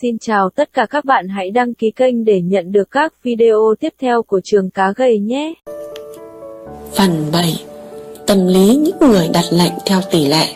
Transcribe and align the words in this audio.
Xin 0.00 0.18
chào 0.18 0.50
tất 0.50 0.72
cả 0.72 0.86
các 0.90 1.04
bạn 1.04 1.28
hãy 1.28 1.50
đăng 1.50 1.74
ký 1.74 1.90
kênh 1.90 2.24
để 2.24 2.40
nhận 2.40 2.72
được 2.72 2.90
các 2.90 3.12
video 3.22 3.74
tiếp 3.80 3.94
theo 4.00 4.22
của 4.22 4.40
trường 4.44 4.70
cá 4.70 4.92
gầy 4.96 5.18
nhé. 5.18 5.54
Phần 6.94 7.26
7 7.32 7.64
Tâm 8.26 8.46
lý 8.46 8.76
những 8.76 8.96
người 9.00 9.28
đặt 9.32 9.44
lệnh 9.50 9.72
theo 9.86 10.00
tỷ 10.10 10.26
lệ 10.26 10.46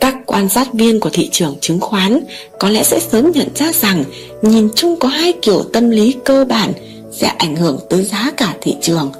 Các 0.00 0.16
quan 0.26 0.48
sát 0.48 0.74
viên 0.74 1.00
của 1.00 1.10
thị 1.12 1.28
trường 1.32 1.56
chứng 1.60 1.80
khoán 1.80 2.20
có 2.58 2.68
lẽ 2.68 2.82
sẽ 2.82 3.00
sớm 3.00 3.30
nhận 3.30 3.48
ra 3.54 3.72
rằng 3.72 4.04
nhìn 4.42 4.68
chung 4.74 4.96
có 5.00 5.08
hai 5.08 5.32
kiểu 5.42 5.62
tâm 5.72 5.90
lý 5.90 6.14
cơ 6.24 6.44
bản 6.44 6.72
sẽ 7.10 7.26
ảnh 7.26 7.56
hưởng 7.56 7.78
tới 7.90 8.04
giá 8.04 8.30
cả 8.36 8.56
thị 8.60 8.76
trường. 8.80 9.12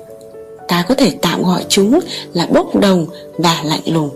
Ta 0.68 0.84
có 0.88 0.94
thể 0.94 1.12
tạm 1.22 1.42
gọi 1.42 1.64
chúng 1.68 2.00
là 2.34 2.46
bốc 2.46 2.80
đồng 2.80 3.06
và 3.38 3.62
lạnh 3.64 3.94
lùng. 3.94 4.10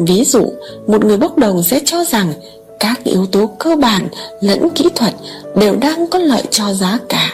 Ví 0.00 0.24
dụ, 0.24 0.52
một 0.86 1.04
người 1.04 1.16
bốc 1.16 1.38
đồng 1.38 1.62
sẽ 1.62 1.80
cho 1.84 2.04
rằng 2.04 2.32
các 2.80 3.04
yếu 3.04 3.26
tố 3.26 3.50
cơ 3.58 3.76
bản 3.76 4.08
lẫn 4.40 4.70
kỹ 4.70 4.84
thuật 4.94 5.14
đều 5.56 5.76
đang 5.76 6.06
có 6.06 6.18
lợi 6.18 6.42
cho 6.50 6.72
giá 6.72 6.98
cả. 7.08 7.32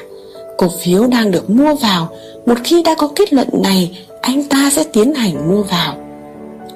Cổ 0.58 0.68
phiếu 0.80 1.06
đang 1.06 1.30
được 1.30 1.50
mua 1.50 1.74
vào, 1.74 2.08
một 2.46 2.54
khi 2.64 2.82
đã 2.82 2.94
có 2.94 3.08
kết 3.14 3.32
luận 3.32 3.48
này, 3.62 3.98
anh 4.20 4.44
ta 4.44 4.70
sẽ 4.72 4.84
tiến 4.92 5.14
hành 5.14 5.50
mua 5.50 5.62
vào. 5.62 5.96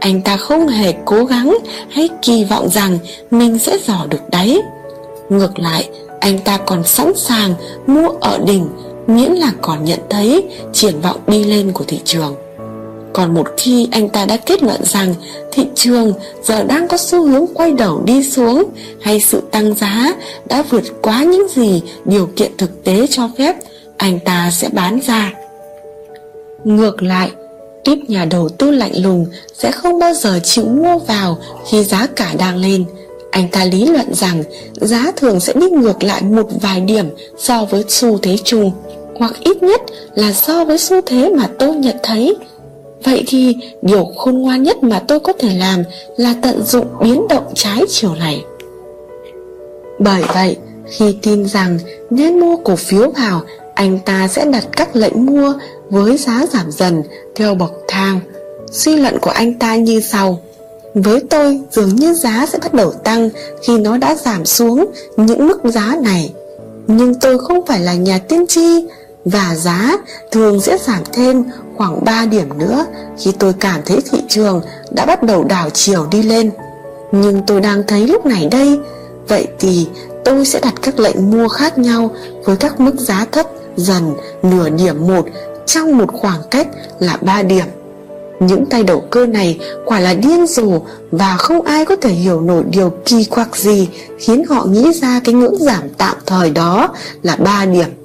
Anh 0.00 0.22
ta 0.22 0.36
không 0.36 0.68
hề 0.68 0.94
cố 1.04 1.24
gắng 1.24 1.58
hay 1.90 2.08
kỳ 2.22 2.44
vọng 2.44 2.68
rằng 2.68 2.98
mình 3.30 3.58
sẽ 3.58 3.78
dò 3.86 4.06
được 4.10 4.30
đáy. 4.30 4.58
Ngược 5.28 5.58
lại, 5.58 5.88
anh 6.20 6.38
ta 6.38 6.58
còn 6.66 6.84
sẵn 6.84 7.12
sàng 7.16 7.54
mua 7.86 8.08
ở 8.20 8.38
đỉnh 8.46 8.68
miễn 9.06 9.32
là 9.32 9.52
còn 9.62 9.84
nhận 9.84 10.00
thấy 10.10 10.44
triển 10.72 11.00
vọng 11.00 11.20
đi 11.26 11.44
lên 11.44 11.72
của 11.72 11.84
thị 11.84 12.00
trường. 12.04 12.34
Còn 13.12 13.34
một 13.34 13.46
khi 13.56 13.88
anh 13.92 14.08
ta 14.08 14.24
đã 14.24 14.36
kết 14.36 14.62
luận 14.62 14.80
rằng 14.84 15.14
thị 15.52 15.66
trường 15.74 16.12
giờ 16.44 16.62
đang 16.62 16.88
có 16.88 16.96
xu 16.96 17.26
hướng 17.26 17.46
quay 17.54 17.72
đầu 17.72 18.02
đi 18.04 18.24
xuống 18.24 18.64
hay 19.00 19.20
sự 19.20 19.42
tăng 19.50 19.74
giá 19.74 20.14
đã 20.48 20.62
vượt 20.70 20.84
quá 21.02 21.24
những 21.24 21.48
gì 21.48 21.82
điều 22.04 22.26
kiện 22.36 22.56
thực 22.58 22.84
tế 22.84 23.06
cho 23.10 23.30
phép, 23.38 23.56
anh 23.96 24.18
ta 24.24 24.50
sẽ 24.52 24.68
bán 24.72 25.00
ra. 25.06 25.32
Ngược 26.64 27.02
lại, 27.02 27.30
tiếp 27.84 27.96
nhà 28.08 28.24
đầu 28.24 28.48
tư 28.48 28.70
lạnh 28.70 29.02
lùng 29.02 29.26
sẽ 29.54 29.72
không 29.72 29.98
bao 29.98 30.14
giờ 30.14 30.40
chịu 30.44 30.64
mua 30.64 30.98
vào 30.98 31.38
khi 31.70 31.84
giá 31.84 32.06
cả 32.16 32.34
đang 32.38 32.56
lên. 32.56 32.84
Anh 33.30 33.48
ta 33.48 33.64
lý 33.64 33.86
luận 33.86 34.14
rằng 34.14 34.42
giá 34.74 35.12
thường 35.16 35.40
sẽ 35.40 35.52
đi 35.52 35.70
ngược 35.70 36.02
lại 36.02 36.22
một 36.22 36.46
vài 36.62 36.80
điểm 36.80 37.06
so 37.38 37.64
với 37.64 37.84
xu 37.88 38.18
thế 38.18 38.36
chung, 38.44 38.72
hoặc 39.18 39.32
ít 39.40 39.62
nhất 39.62 39.80
là 40.14 40.32
so 40.32 40.64
với 40.64 40.78
xu 40.78 41.00
thế 41.06 41.32
mà 41.36 41.48
tôi 41.58 41.74
nhận 41.74 41.96
thấy 42.02 42.36
Vậy 43.04 43.24
thì 43.26 43.56
điều 43.82 44.04
khôn 44.04 44.38
ngoan 44.38 44.62
nhất 44.62 44.82
mà 44.82 45.02
tôi 45.08 45.20
có 45.20 45.32
thể 45.32 45.54
làm 45.54 45.82
là 46.16 46.34
tận 46.42 46.62
dụng 46.62 46.86
biến 47.02 47.28
động 47.28 47.52
trái 47.54 47.82
chiều 47.88 48.14
này. 48.14 48.44
Bởi 49.98 50.22
vậy, 50.34 50.56
khi 50.90 51.16
tin 51.22 51.46
rằng 51.46 51.78
nên 52.10 52.40
mua 52.40 52.56
cổ 52.56 52.76
phiếu 52.76 53.10
vào, 53.10 53.40
anh 53.74 53.98
ta 54.04 54.28
sẽ 54.28 54.44
đặt 54.44 54.64
các 54.76 54.96
lệnh 54.96 55.26
mua 55.26 55.54
với 55.90 56.16
giá 56.16 56.46
giảm 56.52 56.70
dần 56.70 57.02
theo 57.34 57.54
bậc 57.54 57.72
thang. 57.88 58.20
Suy 58.72 58.96
luận 58.96 59.18
của 59.18 59.30
anh 59.30 59.54
ta 59.54 59.76
như 59.76 60.00
sau. 60.00 60.40
Với 60.94 61.20
tôi, 61.30 61.60
dường 61.70 61.96
như 61.96 62.14
giá 62.14 62.46
sẽ 62.52 62.58
bắt 62.58 62.74
đầu 62.74 62.92
tăng 62.92 63.30
khi 63.62 63.78
nó 63.78 63.96
đã 63.96 64.14
giảm 64.14 64.44
xuống 64.44 64.86
những 65.16 65.48
mức 65.48 65.60
giá 65.64 65.96
này. 66.02 66.32
Nhưng 66.86 67.14
tôi 67.14 67.38
không 67.38 67.66
phải 67.66 67.80
là 67.80 67.94
nhà 67.94 68.18
tiên 68.18 68.46
tri 68.46 68.84
và 69.24 69.54
giá 69.54 69.96
thường 70.30 70.60
sẽ 70.60 70.78
giảm 70.78 71.02
thêm 71.12 71.44
khoảng 71.76 72.04
3 72.04 72.26
điểm 72.26 72.58
nữa 72.58 72.86
khi 73.18 73.32
tôi 73.38 73.52
cảm 73.52 73.80
thấy 73.86 73.98
thị 74.10 74.18
trường 74.28 74.62
đã 74.90 75.06
bắt 75.06 75.22
đầu 75.22 75.44
đảo 75.44 75.70
chiều 75.70 76.06
đi 76.10 76.22
lên. 76.22 76.50
Nhưng 77.12 77.42
tôi 77.46 77.60
đang 77.60 77.82
thấy 77.86 78.06
lúc 78.06 78.26
này 78.26 78.48
đây, 78.50 78.80
vậy 79.28 79.46
thì 79.58 79.88
tôi 80.24 80.44
sẽ 80.44 80.60
đặt 80.60 80.74
các 80.82 81.00
lệnh 81.00 81.30
mua 81.30 81.48
khác 81.48 81.78
nhau 81.78 82.10
với 82.44 82.56
các 82.56 82.80
mức 82.80 82.94
giá 82.98 83.26
thấp 83.32 83.46
dần 83.76 84.14
nửa 84.42 84.68
điểm 84.68 85.06
một 85.06 85.26
trong 85.66 85.98
một 85.98 86.12
khoảng 86.12 86.40
cách 86.50 86.68
là 86.98 87.18
3 87.20 87.42
điểm. 87.42 87.66
Những 88.40 88.66
tay 88.66 88.82
đầu 88.82 89.00
cơ 89.10 89.26
này 89.26 89.58
quả 89.84 90.00
là 90.00 90.14
điên 90.14 90.46
rồ 90.46 90.80
và 91.10 91.36
không 91.36 91.62
ai 91.62 91.84
có 91.84 91.96
thể 91.96 92.10
hiểu 92.10 92.40
nổi 92.40 92.64
điều 92.70 92.90
kỳ 93.04 93.24
quặc 93.24 93.56
gì 93.56 93.88
khiến 94.18 94.44
họ 94.48 94.64
nghĩ 94.64 94.92
ra 94.92 95.20
cái 95.24 95.34
ngưỡng 95.34 95.56
giảm 95.58 95.88
tạm 95.98 96.16
thời 96.26 96.50
đó 96.50 96.88
là 97.22 97.36
3 97.36 97.66
điểm. 97.66 97.99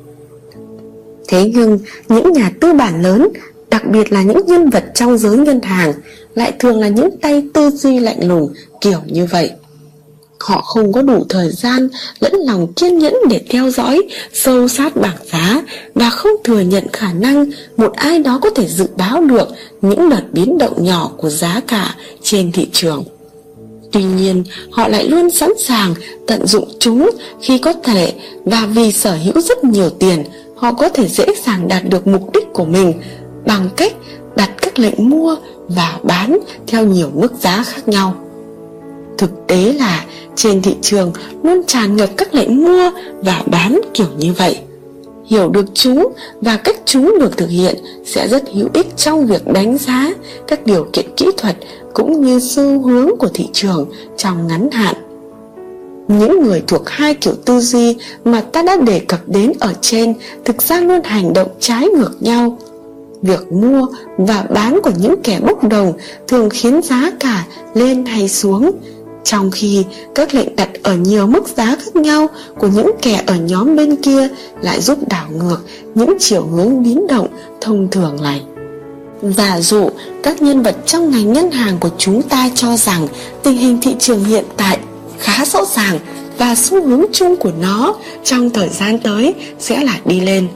Thế 1.36 1.52
nhưng 1.56 1.80
những 2.10 2.34
nhà 2.34 2.52
tư 2.62 2.74
bản 2.74 3.02
lớn, 3.02 3.30
đặc 3.70 3.88
biệt 3.92 4.12
là 4.12 4.22
những 4.22 4.46
nhân 4.46 4.70
vật 4.70 4.84
trong 4.96 5.18
giới 5.18 5.38
ngân 5.38 5.62
hàng, 5.62 5.94
lại 6.36 6.54
thường 6.60 6.80
là 6.80 6.88
những 6.88 7.18
tay 7.22 7.44
tư 7.54 7.70
duy 7.70 8.00
lạnh 8.00 8.28
lùng, 8.28 8.54
kiểu 8.82 9.00
như 9.06 9.26
vậy. 9.26 9.52
Họ 10.40 10.62
không 10.62 10.94
có 10.94 11.02
đủ 11.02 11.26
thời 11.30 11.52
gian 11.52 11.90
lẫn 12.20 12.34
lòng 12.34 12.74
kiên 12.74 13.00
nhẫn 13.00 13.14
để 13.30 13.42
theo 13.50 13.70
dõi, 13.70 14.02
sâu 14.34 14.68
sát 14.68 14.96
bảng 14.96 15.18
giá 15.32 15.62
và 15.96 16.10
không 16.10 16.32
thừa 16.44 16.60
nhận 16.60 16.84
khả 16.94 17.14
năng 17.14 17.46
một 17.78 17.94
ai 17.94 18.20
đó 18.20 18.40
có 18.42 18.50
thể 18.50 18.68
dự 18.68 18.86
báo 18.98 19.22
được 19.22 19.48
những 19.82 20.10
đợt 20.10 20.24
biến 20.32 20.58
động 20.58 20.84
nhỏ 20.84 21.12
của 21.18 21.30
giá 21.30 21.62
cả 21.68 21.96
trên 22.24 22.52
thị 22.52 22.68
trường. 22.74 23.04
Tuy 23.92 24.04
nhiên, 24.04 24.44
họ 24.72 24.88
lại 24.88 25.10
luôn 25.10 25.30
sẵn 25.30 25.50
sàng 25.60 25.94
tận 26.28 26.48
dụng 26.48 26.70
chúng 26.80 27.10
khi 27.42 27.58
có 27.58 27.74
thể 27.74 28.14
và 28.46 28.66
vì 28.66 28.92
sở 28.92 29.18
hữu 29.24 29.42
rất 29.42 29.64
nhiều 29.64 29.90
tiền 29.90 30.24
họ 30.56 30.74
có 30.74 30.90
thể 30.90 31.08
dễ 31.08 31.26
dàng 31.46 31.68
đạt 31.68 31.84
được 31.90 32.08
mục 32.08 32.34
đích 32.34 32.54
của 32.54 32.66
mình 32.66 32.94
bằng 33.46 33.70
cách 33.76 33.94
đặt 34.36 34.52
các 34.62 34.80
lệnh 34.80 35.10
mua 35.10 35.36
và 35.68 36.00
bán 36.04 36.40
theo 36.68 36.86
nhiều 36.86 37.10
mức 37.16 37.34
giá 37.40 37.64
khác 37.64 37.88
nhau. 37.88 38.16
Thực 39.18 39.48
tế 39.48 39.74
là 39.74 40.06
trên 40.36 40.62
thị 40.62 40.76
trường 40.82 41.14
luôn 41.44 41.62
tràn 41.68 41.96
ngập 41.96 42.10
các 42.18 42.34
lệnh 42.34 42.64
mua 42.64 42.92
và 43.22 43.44
bán 43.46 43.82
kiểu 43.94 44.08
như 44.18 44.34
vậy. 44.34 44.60
Hiểu 45.26 45.50
được 45.50 45.66
chúng 45.74 46.14
và 46.42 46.58
cách 46.58 46.76
chúng 46.86 47.16
được 47.20 47.38
thực 47.38 47.50
hiện 47.50 47.76
sẽ 48.06 48.28
rất 48.28 48.44
hữu 48.54 48.70
ích 48.74 48.98
trong 48.98 49.28
việc 49.28 49.48
đánh 49.48 49.78
giá 49.78 50.14
các 50.48 50.66
điều 50.66 50.88
kiện 50.94 51.06
kỹ 51.18 51.26
thuật 51.38 51.56
cũng 51.94 52.22
như 52.22 52.40
xu 52.40 52.82
hướng 52.82 53.10
của 53.20 53.30
thị 53.34 53.50
trường 53.54 53.90
trong 54.18 54.48
ngắn 54.48 54.72
hạn. 54.72 54.96
Những 56.08 56.44
người 56.44 56.64
thuộc 56.68 56.90
hai 56.90 57.14
kiểu 57.14 57.34
tư 57.46 57.60
duy 57.60 57.96
mà 58.26 58.42
ta 58.42 58.62
đã 58.62 58.78
đề 58.78 59.00
cập 59.00 59.20
đến 59.28 59.52
ở 59.60 59.74
trên 59.82 60.14
thực 60.46 60.62
ra 60.62 60.80
luôn 60.80 61.04
hành 61.04 61.34
động 61.34 61.48
trái 61.60 61.88
ngược 61.88 62.12
nhau. 62.20 62.58
Việc 63.22 63.52
mua 63.52 63.88
và 64.18 64.46
bán 64.54 64.80
của 64.84 64.92
những 65.00 65.16
kẻ 65.24 65.40
bốc 65.48 65.64
đồng 65.64 65.94
thường 66.28 66.50
khiến 66.50 66.82
giá 66.82 67.12
cả 67.20 67.46
lên 67.74 68.06
hay 68.06 68.30
xuống. 68.30 68.72
Trong 69.24 69.52
khi 69.52 69.86
các 70.16 70.34
lệnh 70.34 70.56
đặt 70.56 70.70
ở 70.84 70.96
nhiều 70.96 71.28
mức 71.28 71.48
giá 71.58 71.66
khác 71.66 71.96
nhau 71.96 72.28
của 72.60 72.68
những 72.68 72.92
kẻ 73.02 73.24
ở 73.28 73.36
nhóm 73.36 73.76
bên 73.76 73.96
kia 73.96 74.28
lại 74.62 74.82
giúp 74.82 75.00
đảo 75.10 75.28
ngược 75.32 75.60
những 75.96 76.18
chiều 76.20 76.42
hướng 76.42 76.84
biến 76.84 77.08
động 77.08 77.28
thông 77.62 77.88
thường 77.92 78.18
này 78.24 78.42
giả 79.22 79.62
dụ 79.62 79.90
các 80.24 80.42
nhân 80.42 80.64
vật 80.64 80.76
trong 80.86 81.12
ngành 81.12 81.34
ngân 81.34 81.52
hàng 81.52 81.78
của 81.80 81.90
chúng 81.98 82.22
ta 82.22 82.50
cho 82.56 82.78
rằng 82.78 83.08
tình 83.44 83.58
hình 83.58 83.80
thị 83.82 83.96
trường 84.00 84.24
hiện 84.24 84.46
tại 84.58 84.80
khá 85.20 85.46
rõ 85.46 85.66
ràng 85.76 86.00
và 86.38 86.56
xu 86.56 86.88
hướng 86.88 87.06
chung 87.14 87.36
của 87.36 87.52
nó 87.62 87.96
trong 88.24 88.50
thời 88.50 88.70
gian 88.70 89.00
tới 89.00 89.34
sẽ 89.60 89.84
là 89.84 90.00
đi 90.06 90.20
lên 90.20 90.48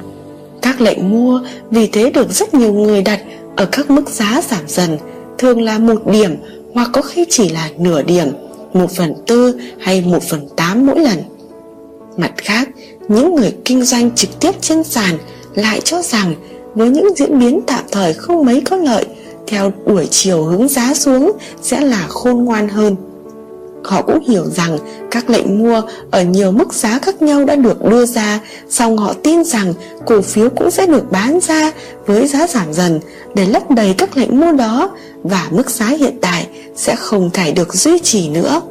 các 0.61 0.81
lệnh 0.81 1.09
mua 1.09 1.41
vì 1.71 1.87
thế 1.87 2.11
được 2.11 2.31
rất 2.31 2.53
nhiều 2.53 2.73
người 2.73 3.01
đặt 3.01 3.19
ở 3.55 3.65
các 3.65 3.89
mức 3.89 4.09
giá 4.09 4.41
giảm 4.49 4.67
dần, 4.67 4.97
thường 5.37 5.61
là 5.61 5.79
một 5.79 6.07
điểm 6.11 6.35
hoặc 6.73 6.89
có 6.93 7.01
khi 7.01 7.25
chỉ 7.29 7.49
là 7.49 7.69
nửa 7.77 8.01
điểm, 8.01 8.27
một 8.73 8.91
phần 8.91 9.13
tư 9.27 9.59
hay 9.79 10.01
một 10.01 10.23
phần 10.23 10.47
tám 10.55 10.85
mỗi 10.85 10.99
lần. 10.99 11.17
Mặt 12.17 12.31
khác, 12.37 12.69
những 13.07 13.35
người 13.35 13.55
kinh 13.65 13.83
doanh 13.83 14.15
trực 14.15 14.39
tiếp 14.39 14.51
trên 14.61 14.83
sàn 14.83 15.17
lại 15.55 15.81
cho 15.81 16.01
rằng 16.01 16.35
với 16.75 16.89
những 16.89 17.15
diễn 17.15 17.39
biến 17.39 17.61
tạm 17.67 17.83
thời 17.91 18.13
không 18.13 18.45
mấy 18.45 18.61
có 18.61 18.75
lợi, 18.75 19.05
theo 19.47 19.71
đuổi 19.85 20.07
chiều 20.11 20.43
hướng 20.43 20.67
giá 20.67 20.93
xuống 20.93 21.31
sẽ 21.61 21.81
là 21.81 22.05
khôn 22.09 22.45
ngoan 22.45 22.69
hơn. 22.69 22.95
Họ 23.83 24.01
cũng 24.01 24.29
hiểu 24.29 24.45
rằng 24.45 24.77
các 25.11 25.29
lệnh 25.29 25.63
mua 25.63 25.81
ở 26.11 26.23
nhiều 26.23 26.51
mức 26.51 26.73
giá 26.73 26.99
khác 26.99 27.21
nhau 27.21 27.45
đã 27.45 27.55
được 27.55 27.85
đưa 27.85 28.05
ra, 28.05 28.39
song 28.69 28.97
họ 28.97 29.13
tin 29.23 29.43
rằng 29.43 29.73
cổ 30.05 30.21
phiếu 30.21 30.49
cũng 30.49 30.71
sẽ 30.71 30.85
được 30.85 31.11
bán 31.11 31.39
ra 31.39 31.71
với 32.05 32.27
giá 32.27 32.47
giảm 32.47 32.73
dần 32.73 32.99
để 33.35 33.45
lấp 33.45 33.71
đầy 33.71 33.93
các 33.97 34.17
lệnh 34.17 34.39
mua 34.39 34.51
đó 34.51 34.89
và 35.23 35.47
mức 35.51 35.69
giá 35.69 35.85
hiện 35.85 36.17
tại 36.21 36.47
sẽ 36.75 36.95
không 36.95 37.29
thể 37.33 37.51
được 37.51 37.73
duy 37.73 37.99
trì 37.99 38.29
nữa. 38.29 38.61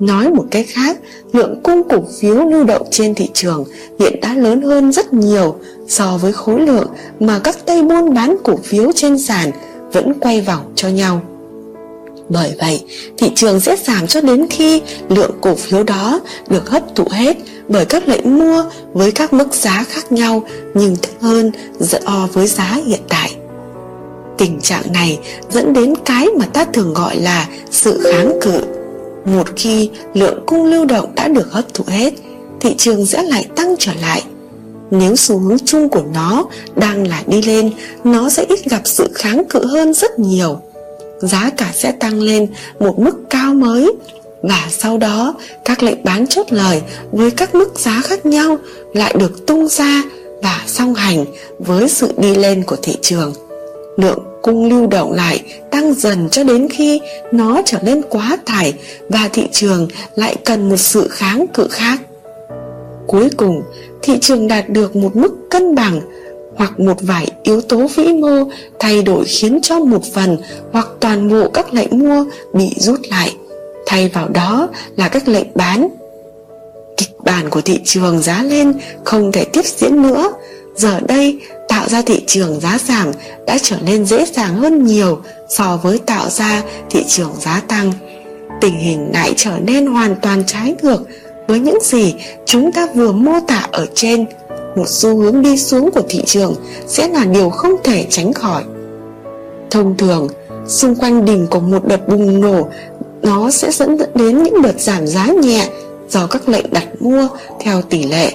Nói 0.00 0.30
một 0.30 0.44
cách 0.50 0.66
khác, 0.68 0.98
lượng 1.32 1.60
cung 1.62 1.88
cổ 1.88 1.98
phiếu 2.20 2.34
lưu 2.34 2.64
động 2.64 2.86
trên 2.90 3.14
thị 3.14 3.28
trường 3.34 3.64
hiện 3.98 4.20
đã 4.20 4.34
lớn 4.34 4.62
hơn 4.62 4.92
rất 4.92 5.12
nhiều 5.12 5.56
so 5.88 6.18
với 6.22 6.32
khối 6.32 6.60
lượng 6.60 6.88
mà 7.20 7.38
các 7.44 7.66
tay 7.66 7.82
buôn 7.82 8.14
bán 8.14 8.36
cổ 8.44 8.56
phiếu 8.56 8.92
trên 8.92 9.18
sàn 9.18 9.50
vẫn 9.92 10.14
quay 10.20 10.40
vòng 10.40 10.72
cho 10.74 10.88
nhau. 10.88 11.20
Bởi 12.28 12.54
vậy, 12.60 12.84
thị 13.18 13.30
trường 13.34 13.60
sẽ 13.60 13.76
giảm 13.86 14.06
cho 14.06 14.20
đến 14.20 14.46
khi 14.50 14.82
lượng 15.08 15.38
cổ 15.40 15.54
phiếu 15.54 15.82
đó 15.82 16.20
được 16.48 16.70
hấp 16.70 16.82
thụ 16.96 17.04
hết 17.10 17.36
bởi 17.68 17.84
các 17.84 18.08
lệnh 18.08 18.38
mua 18.38 18.64
với 18.92 19.12
các 19.12 19.32
mức 19.32 19.54
giá 19.54 19.84
khác 19.88 20.12
nhau 20.12 20.42
nhưng 20.74 20.96
thấp 20.96 21.12
hơn 21.20 21.52
so 21.80 22.28
với 22.32 22.46
giá 22.46 22.78
hiện 22.86 23.00
tại. 23.08 23.34
Tình 24.38 24.60
trạng 24.60 24.92
này 24.92 25.18
dẫn 25.50 25.72
đến 25.72 25.94
cái 26.04 26.26
mà 26.38 26.46
ta 26.46 26.64
thường 26.64 26.94
gọi 26.94 27.16
là 27.16 27.48
sự 27.70 28.00
kháng 28.12 28.38
cự. 28.40 28.60
Một 29.24 29.48
khi 29.56 29.90
lượng 30.14 30.42
cung 30.46 30.64
lưu 30.64 30.84
động 30.84 31.12
đã 31.14 31.28
được 31.28 31.52
hấp 31.52 31.74
thụ 31.74 31.84
hết, 31.86 32.14
thị 32.60 32.74
trường 32.78 33.06
sẽ 33.06 33.22
lại 33.22 33.48
tăng 33.56 33.74
trở 33.78 33.92
lại. 34.00 34.22
Nếu 34.90 35.16
xu 35.16 35.38
hướng 35.38 35.58
chung 35.64 35.88
của 35.88 36.02
nó 36.14 36.46
đang 36.76 37.06
là 37.06 37.22
đi 37.26 37.42
lên, 37.42 37.70
nó 38.04 38.28
sẽ 38.28 38.44
ít 38.48 38.64
gặp 38.64 38.82
sự 38.84 39.10
kháng 39.14 39.42
cự 39.48 39.66
hơn 39.66 39.94
rất 39.94 40.18
nhiều. 40.18 40.60
Giá 41.20 41.50
cả 41.56 41.70
sẽ 41.74 41.92
tăng 41.92 42.20
lên 42.20 42.46
một 42.80 42.98
mức 42.98 43.16
cao 43.30 43.54
mới 43.54 43.92
và 44.42 44.66
sau 44.70 44.98
đó 44.98 45.34
các 45.64 45.82
lệnh 45.82 46.04
bán 46.04 46.26
chốt 46.26 46.46
lời 46.50 46.82
với 47.12 47.30
các 47.30 47.54
mức 47.54 47.78
giá 47.78 48.00
khác 48.04 48.26
nhau 48.26 48.56
lại 48.94 49.14
được 49.18 49.46
tung 49.46 49.68
ra 49.68 50.02
và 50.42 50.60
song 50.66 50.94
hành 50.94 51.24
với 51.58 51.88
sự 51.88 52.12
đi 52.16 52.34
lên 52.34 52.62
của 52.62 52.76
thị 52.82 52.96
trường. 53.02 53.32
Lượng 53.96 54.18
cung 54.42 54.68
lưu 54.68 54.86
động 54.86 55.12
lại 55.12 55.42
tăng 55.70 55.94
dần 55.94 56.28
cho 56.30 56.44
đến 56.44 56.68
khi 56.68 57.00
nó 57.32 57.62
trở 57.64 57.78
nên 57.82 58.02
quá 58.10 58.38
tải 58.46 58.74
và 59.08 59.28
thị 59.32 59.48
trường 59.52 59.88
lại 60.14 60.36
cần 60.44 60.68
một 60.68 60.76
sự 60.76 61.08
kháng 61.10 61.46
cự 61.54 61.68
khác. 61.70 62.00
Cuối 63.06 63.28
cùng, 63.36 63.62
thị 64.02 64.18
trường 64.20 64.48
đạt 64.48 64.68
được 64.68 64.96
một 64.96 65.16
mức 65.16 65.34
cân 65.50 65.74
bằng 65.74 66.00
hoặc 66.58 66.80
một 66.80 66.96
vài 67.00 67.26
yếu 67.42 67.60
tố 67.60 67.86
vĩ 67.96 68.12
mô 68.12 68.44
thay 68.78 69.02
đổi 69.02 69.24
khiến 69.24 69.58
cho 69.62 69.78
một 69.78 70.02
phần 70.14 70.38
hoặc 70.72 70.88
toàn 71.00 71.28
bộ 71.28 71.48
các 71.48 71.74
lệnh 71.74 71.98
mua 71.98 72.24
bị 72.52 72.74
rút 72.76 73.00
lại. 73.10 73.36
Thay 73.86 74.08
vào 74.08 74.28
đó 74.28 74.68
là 74.96 75.08
các 75.08 75.28
lệnh 75.28 75.46
bán. 75.54 75.88
Kịch 76.96 77.10
bản 77.24 77.50
của 77.50 77.60
thị 77.60 77.80
trường 77.84 78.18
giá 78.22 78.42
lên 78.42 78.72
không 79.04 79.32
thể 79.32 79.44
tiếp 79.44 79.64
diễn 79.64 80.02
nữa. 80.02 80.32
Giờ 80.76 81.00
đây, 81.00 81.38
tạo 81.68 81.88
ra 81.88 82.02
thị 82.02 82.22
trường 82.26 82.60
giá 82.60 82.78
giảm 82.88 83.12
đã 83.46 83.58
trở 83.62 83.76
nên 83.84 84.06
dễ 84.06 84.24
dàng 84.32 84.54
hơn 84.54 84.86
nhiều 84.86 85.20
so 85.48 85.80
với 85.82 85.98
tạo 85.98 86.30
ra 86.30 86.62
thị 86.90 87.04
trường 87.08 87.32
giá 87.40 87.62
tăng. 87.68 87.92
Tình 88.60 88.78
hình 88.78 89.10
lại 89.12 89.32
trở 89.36 89.58
nên 89.64 89.86
hoàn 89.86 90.16
toàn 90.22 90.42
trái 90.46 90.74
ngược 90.82 91.02
với 91.48 91.60
những 91.60 91.78
gì 91.82 92.14
chúng 92.46 92.72
ta 92.72 92.88
vừa 92.94 93.12
mô 93.12 93.40
tả 93.48 93.66
ở 93.72 93.86
trên 93.94 94.26
một 94.76 94.88
xu 94.88 95.16
hướng 95.16 95.42
đi 95.42 95.58
xuống 95.58 95.90
của 95.90 96.02
thị 96.08 96.22
trường 96.26 96.54
sẽ 96.86 97.08
là 97.08 97.24
điều 97.24 97.50
không 97.50 97.72
thể 97.84 98.06
tránh 98.10 98.32
khỏi. 98.32 98.62
Thông 99.70 99.96
thường, 99.96 100.28
xung 100.66 100.94
quanh 100.94 101.24
đỉnh 101.24 101.46
của 101.46 101.60
một 101.60 101.84
đợt 101.84 102.08
bùng 102.08 102.40
nổ, 102.40 102.68
nó 103.22 103.50
sẽ 103.50 103.70
dẫn 103.70 103.98
đến 104.14 104.42
những 104.42 104.62
đợt 104.62 104.80
giảm 104.80 105.06
giá 105.06 105.26
nhẹ 105.26 105.68
do 106.08 106.26
các 106.26 106.48
lệnh 106.48 106.66
đặt 106.70 107.02
mua 107.02 107.28
theo 107.60 107.82
tỷ 107.82 108.02
lệ. 108.02 108.32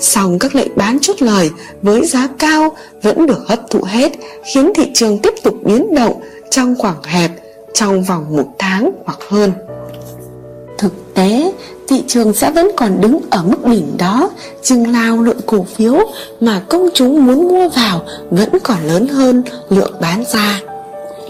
Song 0.00 0.38
các 0.38 0.54
lệnh 0.54 0.76
bán 0.76 0.98
chốt 1.02 1.22
lời 1.22 1.50
với 1.82 2.06
giá 2.06 2.28
cao 2.38 2.76
vẫn 3.02 3.26
được 3.26 3.44
hấp 3.46 3.70
thụ 3.70 3.80
hết, 3.82 4.12
khiến 4.54 4.72
thị 4.74 4.90
trường 4.94 5.18
tiếp 5.18 5.34
tục 5.42 5.54
biến 5.64 5.94
động 5.94 6.20
trong 6.50 6.74
khoảng 6.78 7.02
hẹp 7.02 7.30
trong 7.74 8.02
vòng 8.02 8.36
một 8.36 8.46
tháng 8.58 8.90
hoặc 9.04 9.18
hơn. 9.28 9.52
Thực 10.78 10.92
tế 11.14 11.52
thị 11.88 12.02
trường 12.06 12.32
sẽ 12.32 12.50
vẫn 12.50 12.70
còn 12.76 13.00
đứng 13.00 13.20
ở 13.30 13.42
mức 13.42 13.66
đỉnh 13.66 13.96
đó. 13.98 14.30
Chừng 14.62 14.92
nào 14.92 15.22
lượng 15.22 15.40
cổ 15.46 15.66
phiếu 15.76 15.94
mà 16.40 16.62
công 16.68 16.88
chúng 16.94 17.26
muốn 17.26 17.48
mua 17.48 17.68
vào 17.68 18.02
vẫn 18.30 18.48
còn 18.62 18.86
lớn 18.86 19.08
hơn 19.08 19.42
lượng 19.70 19.92
bán 20.00 20.24
ra. 20.32 20.60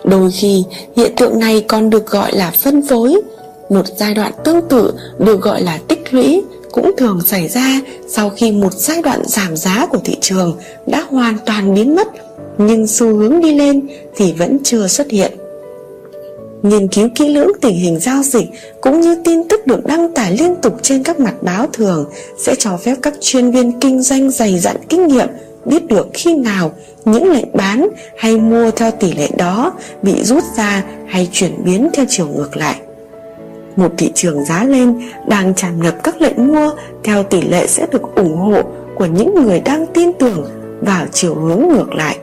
Đôi 0.04 0.30
khi, 0.30 0.64
hiện 0.96 1.12
tượng 1.16 1.40
này 1.40 1.64
còn 1.68 1.90
được 1.90 2.06
gọi 2.06 2.32
là 2.32 2.50
phân 2.50 2.86
phối. 2.88 3.20
Một 3.70 3.86
giai 3.96 4.14
đoạn 4.14 4.32
tương 4.44 4.68
tự 4.68 4.92
được 5.18 5.40
gọi 5.40 5.62
là 5.62 5.78
tích 5.88 6.14
lũy 6.14 6.42
cũng 6.72 6.92
thường 6.96 7.20
xảy 7.26 7.48
ra 7.48 7.80
sau 8.08 8.30
khi 8.30 8.52
một 8.52 8.72
giai 8.72 9.02
đoạn 9.02 9.22
giảm 9.24 9.56
giá 9.56 9.86
của 9.86 9.98
thị 10.04 10.16
trường 10.20 10.56
đã 10.86 11.04
hoàn 11.10 11.38
toàn 11.46 11.74
biến 11.74 11.94
mất, 11.94 12.08
nhưng 12.58 12.86
xu 12.86 13.06
hướng 13.06 13.40
đi 13.40 13.52
lên 13.52 13.88
thì 14.16 14.32
vẫn 14.32 14.58
chưa 14.64 14.86
xuất 14.86 15.10
hiện 15.10 15.32
nghiên 16.62 16.88
cứu 16.88 17.08
kỹ 17.14 17.28
lưỡng 17.28 17.50
tình 17.60 17.76
hình 17.76 17.98
giao 18.00 18.22
dịch 18.22 18.48
cũng 18.80 19.00
như 19.00 19.22
tin 19.24 19.48
tức 19.48 19.66
được 19.66 19.86
đăng 19.86 20.14
tải 20.14 20.36
liên 20.38 20.54
tục 20.62 20.76
trên 20.82 21.02
các 21.02 21.20
mặt 21.20 21.34
báo 21.42 21.66
thường 21.72 22.10
sẽ 22.38 22.54
cho 22.58 22.76
phép 22.76 22.94
các 23.02 23.14
chuyên 23.20 23.50
viên 23.50 23.80
kinh 23.80 24.02
doanh 24.02 24.30
dày 24.30 24.58
dặn 24.58 24.76
kinh 24.88 25.06
nghiệm, 25.06 25.28
biết 25.64 25.86
được 25.86 26.08
khi 26.14 26.34
nào 26.34 26.72
những 27.04 27.30
lệnh 27.30 27.52
bán 27.52 27.88
hay 28.18 28.38
mua 28.38 28.70
theo 28.70 28.90
tỷ 28.90 29.12
lệ 29.12 29.28
đó 29.38 29.72
bị 30.02 30.24
rút 30.24 30.44
ra 30.56 30.84
hay 31.06 31.28
chuyển 31.32 31.64
biến 31.64 31.88
theo 31.92 32.04
chiều 32.08 32.28
ngược 32.28 32.56
lại. 32.56 32.80
Một 33.76 33.92
thị 33.98 34.10
trường 34.14 34.44
giá 34.44 34.64
lên 34.64 35.00
đang 35.28 35.54
tràn 35.54 35.82
ngập 35.82 35.94
các 36.02 36.20
lệnh 36.20 36.46
mua 36.46 36.70
theo 37.04 37.22
tỷ 37.22 37.40
lệ 37.40 37.66
sẽ 37.66 37.86
được 37.92 38.02
ủng 38.14 38.36
hộ 38.36 38.62
của 38.94 39.06
những 39.06 39.34
người 39.34 39.60
đang 39.60 39.86
tin 39.86 40.12
tưởng 40.12 40.44
vào 40.80 41.06
chiều 41.12 41.34
hướng 41.34 41.68
ngược 41.68 41.94
lại 41.94 42.18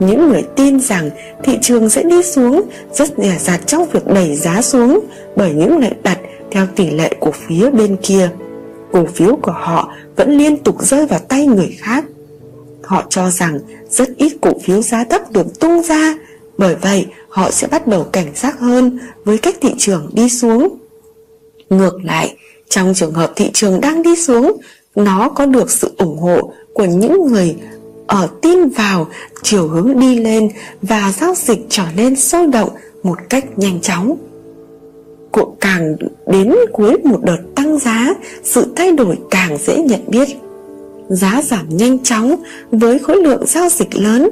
những 0.00 0.28
người 0.28 0.42
tin 0.56 0.80
rằng 0.80 1.10
thị 1.42 1.58
trường 1.62 1.90
sẽ 1.90 2.02
đi 2.02 2.22
xuống, 2.22 2.62
rất 2.92 3.08
dè 3.16 3.36
dặt 3.38 3.60
trong 3.66 3.88
việc 3.88 4.06
đẩy 4.06 4.36
giá 4.36 4.62
xuống 4.62 5.00
bởi 5.36 5.52
những 5.52 5.78
lệnh 5.78 6.02
đặt 6.02 6.18
theo 6.50 6.66
tỷ 6.76 6.90
lệ 6.90 7.14
của 7.20 7.32
phía 7.32 7.70
bên 7.70 7.96
kia. 8.02 8.30
Cổ 8.92 9.06
phiếu 9.06 9.36
của 9.36 9.52
họ 9.52 9.92
vẫn 10.16 10.38
liên 10.38 10.56
tục 10.56 10.82
rơi 10.82 11.06
vào 11.06 11.20
tay 11.28 11.46
người 11.46 11.76
khác. 11.78 12.04
Họ 12.82 13.04
cho 13.08 13.30
rằng 13.30 13.58
rất 13.90 14.08
ít 14.16 14.32
cổ 14.40 14.52
phiếu 14.62 14.82
giá 14.82 15.04
thấp 15.04 15.32
được 15.32 15.60
tung 15.60 15.82
ra, 15.82 16.14
bởi 16.58 16.74
vậy 16.74 17.06
họ 17.28 17.50
sẽ 17.50 17.66
bắt 17.66 17.86
đầu 17.86 18.04
cảnh 18.04 18.26
giác 18.34 18.58
hơn 18.58 18.98
với 19.24 19.38
cách 19.38 19.56
thị 19.60 19.74
trường 19.78 20.10
đi 20.12 20.28
xuống. 20.28 20.78
Ngược 21.70 22.04
lại, 22.04 22.36
trong 22.68 22.94
trường 22.94 23.12
hợp 23.12 23.32
thị 23.36 23.50
trường 23.54 23.80
đang 23.80 24.02
đi 24.02 24.16
xuống, 24.16 24.56
nó 24.94 25.28
có 25.28 25.46
được 25.46 25.70
sự 25.70 25.94
ủng 25.98 26.18
hộ 26.18 26.52
của 26.74 26.84
những 26.84 27.26
người 27.26 27.56
ở 28.08 28.28
tin 28.42 28.68
vào, 28.68 29.06
chiều 29.42 29.68
hướng 29.68 30.00
đi 30.00 30.18
lên 30.18 30.48
và 30.82 31.12
giao 31.20 31.34
dịch 31.34 31.66
trở 31.68 31.84
nên 31.96 32.16
sôi 32.16 32.46
động 32.46 32.70
một 33.02 33.18
cách 33.28 33.44
nhanh 33.58 33.80
chóng 33.80 34.16
Cuộc 35.32 35.56
càng 35.60 35.96
đến 36.26 36.54
cuối 36.72 36.96
một 37.04 37.20
đợt 37.22 37.38
tăng 37.54 37.78
giá, 37.78 38.14
sự 38.42 38.66
thay 38.76 38.92
đổi 38.92 39.18
càng 39.30 39.58
dễ 39.58 39.76
nhận 39.76 40.00
biết 40.08 40.28
giá 41.08 41.42
giảm 41.44 41.66
nhanh 41.68 41.98
chóng 42.02 42.36
với 42.70 42.98
khối 42.98 43.16
lượng 43.16 43.42
giao 43.46 43.68
dịch 43.68 43.96
lớn, 43.96 44.28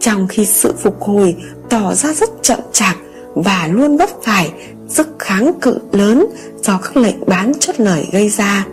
trong 0.00 0.28
khi 0.28 0.44
sự 0.44 0.72
phục 0.78 1.00
hồi 1.00 1.36
tỏ 1.70 1.94
ra 1.94 2.12
rất 2.12 2.30
chậm 2.42 2.58
chạp 2.72 2.96
và 3.34 3.68
luôn 3.72 3.96
vấp 3.96 4.08
phải 4.22 4.52
sức 4.88 5.08
kháng 5.18 5.52
cự 5.60 5.78
lớn 5.92 6.26
do 6.62 6.78
các 6.82 6.96
lệnh 6.96 7.26
bán 7.26 7.52
chốt 7.60 7.74
lời 7.78 8.06
gây 8.12 8.28
ra. 8.28 8.66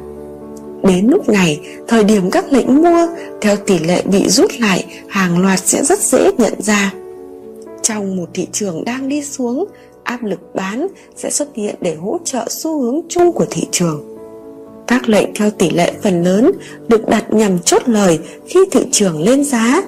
Đến 0.84 1.08
lúc 1.08 1.30
này, 1.30 1.60
thời 1.88 2.04
điểm 2.04 2.32
các 2.32 2.54
lệnh 2.54 2.82
mua 2.82 3.08
theo 3.42 3.56
tỷ 3.56 3.80
lệ 3.80 4.02
bị 4.12 4.30
rút 4.30 4.52
lại 4.60 4.86
hàng 5.08 5.40
loạt 5.40 5.60
sẽ 5.60 5.84
rất 5.84 6.00
dễ 6.00 6.32
nhận 6.38 6.62
ra. 6.62 6.94
Trong 7.82 8.16
một 8.16 8.30
thị 8.34 8.48
trường 8.52 8.86
đang 8.86 9.10
đi 9.10 9.24
xuống, 9.24 9.66
áp 10.04 10.24
lực 10.24 10.56
bán 10.56 10.88
sẽ 11.16 11.30
xuất 11.30 11.48
hiện 11.56 11.76
để 11.82 11.96
hỗ 11.96 12.18
trợ 12.24 12.46
xu 12.50 12.82
hướng 12.82 13.02
chung 13.10 13.32
của 13.32 13.46
thị 13.50 13.68
trường. 13.72 14.18
Các 14.88 15.10
lệnh 15.10 15.34
theo 15.36 15.50
tỷ 15.52 15.70
lệ 15.70 15.94
phần 16.04 16.24
lớn 16.24 16.52
được 16.88 17.08
đặt 17.10 17.34
nhằm 17.34 17.60
chốt 17.60 17.82
lời 17.86 18.20
khi 18.48 18.60
thị 18.72 18.82
trường 18.92 19.24
lên 19.24 19.44
giá. 19.44 19.82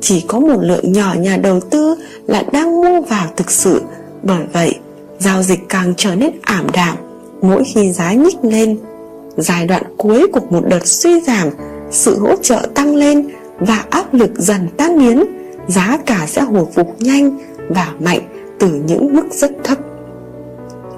Chỉ 0.00 0.24
có 0.28 0.40
một 0.40 0.58
lượng 0.62 0.92
nhỏ 0.92 1.14
nhà 1.18 1.36
đầu 1.36 1.60
tư 1.60 1.94
là 2.26 2.42
đang 2.52 2.80
mua 2.80 3.00
vào 3.00 3.26
thực 3.36 3.50
sự. 3.50 3.82
Bởi 4.22 4.42
vậy, 4.52 4.74
giao 5.18 5.42
dịch 5.42 5.60
càng 5.68 5.94
trở 5.96 6.14
nên 6.14 6.30
ảm 6.42 6.66
đạm 6.72 6.96
mỗi 7.42 7.64
khi 7.64 7.92
giá 7.92 8.12
nhích 8.12 8.36
lên. 8.42 8.78
Giai 9.36 9.66
đoạn 9.66 9.82
cuối 9.96 10.26
của 10.32 10.40
một 10.50 10.62
đợt 10.68 10.86
suy 10.86 11.20
giảm, 11.20 11.48
sự 11.90 12.18
hỗ 12.18 12.36
trợ 12.42 12.68
tăng 12.74 12.96
lên 12.96 13.28
và 13.58 13.84
áp 13.90 14.14
lực 14.14 14.30
dần 14.36 14.68
tan 14.76 14.98
biến, 14.98 15.24
giá 15.68 15.98
cả 16.06 16.26
sẽ 16.26 16.42
hồi 16.42 16.64
phục 16.74 16.96
nhanh 16.98 17.38
và 17.68 17.92
mạnh 18.00 18.20
từ 18.58 18.68
những 18.86 19.16
mức 19.16 19.26
rất 19.32 19.50
thấp. 19.64 19.78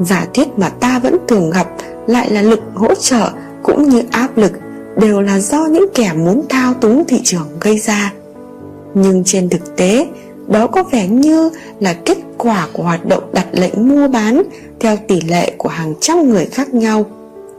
Giả 0.01 0.27
thuyết 0.35 0.49
mà 0.57 0.69
ta 0.69 0.99
vẫn 0.99 1.17
thường 1.29 1.51
gặp 1.51 1.69
lại 2.07 2.31
là 2.31 2.43
lực 2.43 2.61
hỗ 2.75 2.95
trợ 2.95 3.31
cũng 3.63 3.89
như 3.89 4.03
áp 4.11 4.39
lực 4.39 4.53
đều 5.01 5.21
là 5.21 5.41
do 5.41 5.67
những 5.67 5.87
kẻ 5.95 6.13
muốn 6.13 6.43
thao 6.49 6.75
túng 6.75 7.05
thị 7.09 7.21
trường 7.25 7.49
gây 7.61 7.79
ra 7.79 8.13
nhưng 8.95 9.25
trên 9.25 9.49
thực 9.49 9.77
tế 9.77 10.07
đó 10.49 10.67
có 10.67 10.83
vẻ 10.83 11.09
như 11.09 11.51
là 11.81 11.93
kết 11.93 12.19
quả 12.39 12.69
của 12.73 12.83
hoạt 12.83 13.07
động 13.07 13.23
đặt 13.33 13.47
lệnh 13.53 13.89
mua 13.89 14.09
bán 14.09 14.43
theo 14.81 14.97
tỷ 15.09 15.21
lệ 15.21 15.53
của 15.59 15.69
hàng 15.69 15.95
trăm 16.01 16.31
người 16.31 16.47
khác 16.47 16.75
nhau 16.75 17.05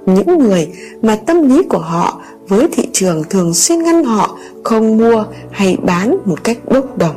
những 0.08 0.38
người 0.38 0.68
mà 1.02 1.16
tâm 1.16 1.50
lý 1.50 1.64
của 1.64 1.78
họ 1.78 2.22
với 2.48 2.68
thị 2.72 2.90
trường 2.94 3.24
thường 3.30 3.54
xuyên 3.54 3.84
ngăn 3.84 4.04
họ 4.04 4.38
không 4.64 4.98
mua 4.98 5.24
hay 5.52 5.78
bán 5.84 6.18
một 6.26 6.44
cách 6.44 6.58
bốc 6.66 6.98
đồng 6.98 7.16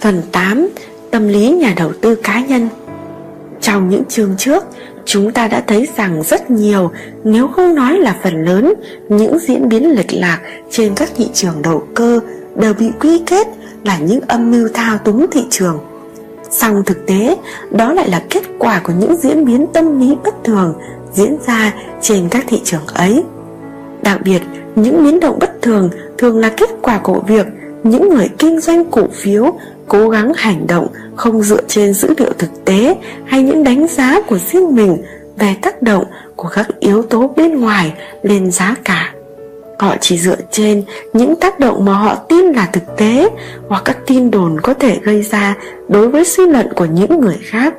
Phần 0.00 0.22
8. 0.32 0.68
Tâm 1.10 1.28
lý 1.28 1.50
nhà 1.50 1.74
đầu 1.76 1.92
tư 2.00 2.14
cá 2.14 2.40
nhân 2.40 2.68
Trong 3.60 3.88
những 3.90 4.02
chương 4.08 4.34
trước, 4.38 4.64
chúng 5.04 5.32
ta 5.32 5.48
đã 5.48 5.64
thấy 5.66 5.88
rằng 5.96 6.22
rất 6.22 6.50
nhiều 6.50 6.90
nếu 7.24 7.48
không 7.48 7.74
nói 7.74 7.98
là 7.98 8.16
phần 8.22 8.44
lớn 8.44 8.74
những 9.08 9.38
diễn 9.38 9.68
biến 9.68 9.90
lệch 9.90 10.14
lạc 10.14 10.40
trên 10.70 10.92
các 10.96 11.10
thị 11.16 11.28
trường 11.34 11.62
đầu 11.62 11.86
cơ 11.94 12.20
đều 12.56 12.74
bị 12.74 12.90
quy 13.00 13.22
kết 13.26 13.46
là 13.84 13.98
những 13.98 14.20
âm 14.20 14.50
mưu 14.50 14.68
thao 14.74 14.98
túng 14.98 15.26
thị 15.30 15.44
trường 15.50 15.78
song 16.50 16.82
thực 16.86 17.06
tế 17.06 17.36
đó 17.70 17.92
lại 17.92 18.08
là 18.08 18.24
kết 18.30 18.42
quả 18.58 18.80
của 18.84 18.92
những 18.98 19.16
diễn 19.16 19.44
biến 19.44 19.66
tâm 19.72 20.00
lý 20.00 20.16
bất 20.24 20.44
thường 20.44 20.74
diễn 21.14 21.36
ra 21.46 21.74
trên 22.00 22.28
các 22.28 22.44
thị 22.48 22.60
trường 22.64 22.86
ấy. 22.86 23.22
Đặc 24.02 24.20
biệt, 24.24 24.42
những 24.76 25.04
biến 25.04 25.20
động 25.20 25.38
bất 25.40 25.62
thường 25.62 25.90
thường 26.18 26.38
là 26.38 26.48
kết 26.56 26.70
quả 26.82 26.98
của 26.98 27.20
việc 27.28 27.46
những 27.82 28.08
người 28.08 28.28
kinh 28.38 28.60
doanh 28.60 28.84
cổ 28.84 29.02
phiếu 29.12 29.58
cố 29.88 30.08
gắng 30.08 30.32
hành 30.36 30.66
động 30.66 30.86
không 31.16 31.42
dựa 31.42 31.60
trên 31.68 31.94
dữ 31.94 32.14
liệu 32.18 32.32
thực 32.38 32.64
tế 32.64 32.96
hay 33.24 33.42
những 33.42 33.64
đánh 33.64 33.86
giá 33.88 34.20
của 34.26 34.38
riêng 34.38 34.74
mình 34.74 35.02
về 35.38 35.56
tác 35.62 35.82
động 35.82 36.04
của 36.36 36.48
các 36.48 36.66
yếu 36.80 37.02
tố 37.02 37.30
bên 37.36 37.60
ngoài 37.60 37.92
lên 38.22 38.50
giá 38.50 38.74
cả. 38.84 39.12
Họ 39.78 39.96
chỉ 40.00 40.18
dựa 40.18 40.36
trên 40.50 40.84
những 41.12 41.36
tác 41.36 41.60
động 41.60 41.84
mà 41.84 41.92
họ 41.92 42.14
tin 42.14 42.46
là 42.46 42.68
thực 42.72 42.96
tế 42.96 43.28
hoặc 43.68 43.82
các 43.84 43.96
tin 44.06 44.30
đồn 44.30 44.60
có 44.60 44.74
thể 44.74 44.98
gây 45.02 45.22
ra 45.22 45.56
đối 45.88 46.08
với 46.08 46.24
suy 46.24 46.46
luận 46.46 46.66
của 46.76 46.84
những 46.84 47.20
người 47.20 47.36
khác 47.42 47.74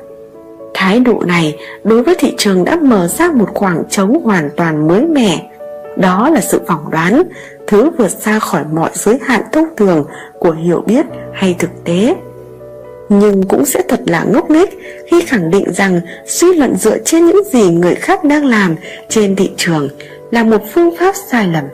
thái 0.74 1.00
độ 1.00 1.22
này 1.26 1.56
đối 1.84 2.02
với 2.02 2.14
thị 2.18 2.34
trường 2.38 2.64
đã 2.64 2.76
mở 2.76 3.08
ra 3.08 3.30
một 3.30 3.48
khoảng 3.54 3.82
trống 3.90 4.20
hoàn 4.24 4.50
toàn 4.56 4.88
mới 4.88 5.02
mẻ. 5.06 5.50
Đó 5.96 6.30
là 6.30 6.40
sự 6.40 6.60
phỏng 6.66 6.90
đoán, 6.90 7.22
thứ 7.66 7.90
vượt 7.98 8.10
xa 8.10 8.38
khỏi 8.38 8.64
mọi 8.72 8.90
giới 8.94 9.18
hạn 9.22 9.42
thông 9.52 9.68
thường 9.76 10.04
của 10.38 10.50
hiểu 10.52 10.82
biết 10.86 11.06
hay 11.32 11.56
thực 11.58 11.70
tế. 11.84 12.14
Nhưng 13.08 13.42
cũng 13.42 13.64
sẽ 13.64 13.82
thật 13.88 14.00
là 14.06 14.24
ngốc 14.24 14.50
nghếch 14.50 14.68
khi 15.10 15.20
khẳng 15.20 15.50
định 15.50 15.72
rằng 15.72 16.00
suy 16.26 16.54
luận 16.54 16.76
dựa 16.76 16.98
trên 17.04 17.26
những 17.26 17.42
gì 17.52 17.70
người 17.70 17.94
khác 17.94 18.24
đang 18.24 18.44
làm 18.44 18.76
trên 19.08 19.36
thị 19.36 19.50
trường 19.56 19.88
là 20.30 20.44
một 20.44 20.62
phương 20.72 20.96
pháp 20.98 21.14
sai 21.30 21.48
lầm. 21.48 21.64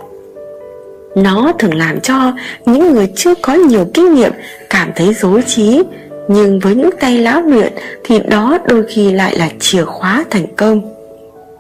Nó 1.17 1.53
thường 1.59 1.75
làm 1.75 2.01
cho 2.01 2.33
những 2.67 2.93
người 2.93 3.13
chưa 3.17 3.35
có 3.43 3.55
nhiều 3.55 3.87
kinh 3.95 4.15
nghiệm 4.15 4.33
cảm 4.71 4.91
thấy 4.97 5.15
dối 5.15 5.43
trí 5.47 5.83
nhưng 6.29 6.59
với 6.59 6.75
những 6.75 6.91
tay 7.01 7.19
lão 7.19 7.43
luyện 7.43 7.73
thì 8.05 8.21
đó 8.29 8.59
đôi 8.69 8.85
khi 8.89 9.13
lại 9.13 9.39
là 9.39 9.49
chìa 9.61 9.85
khóa 9.85 10.25
thành 10.31 10.47
công. 10.57 10.81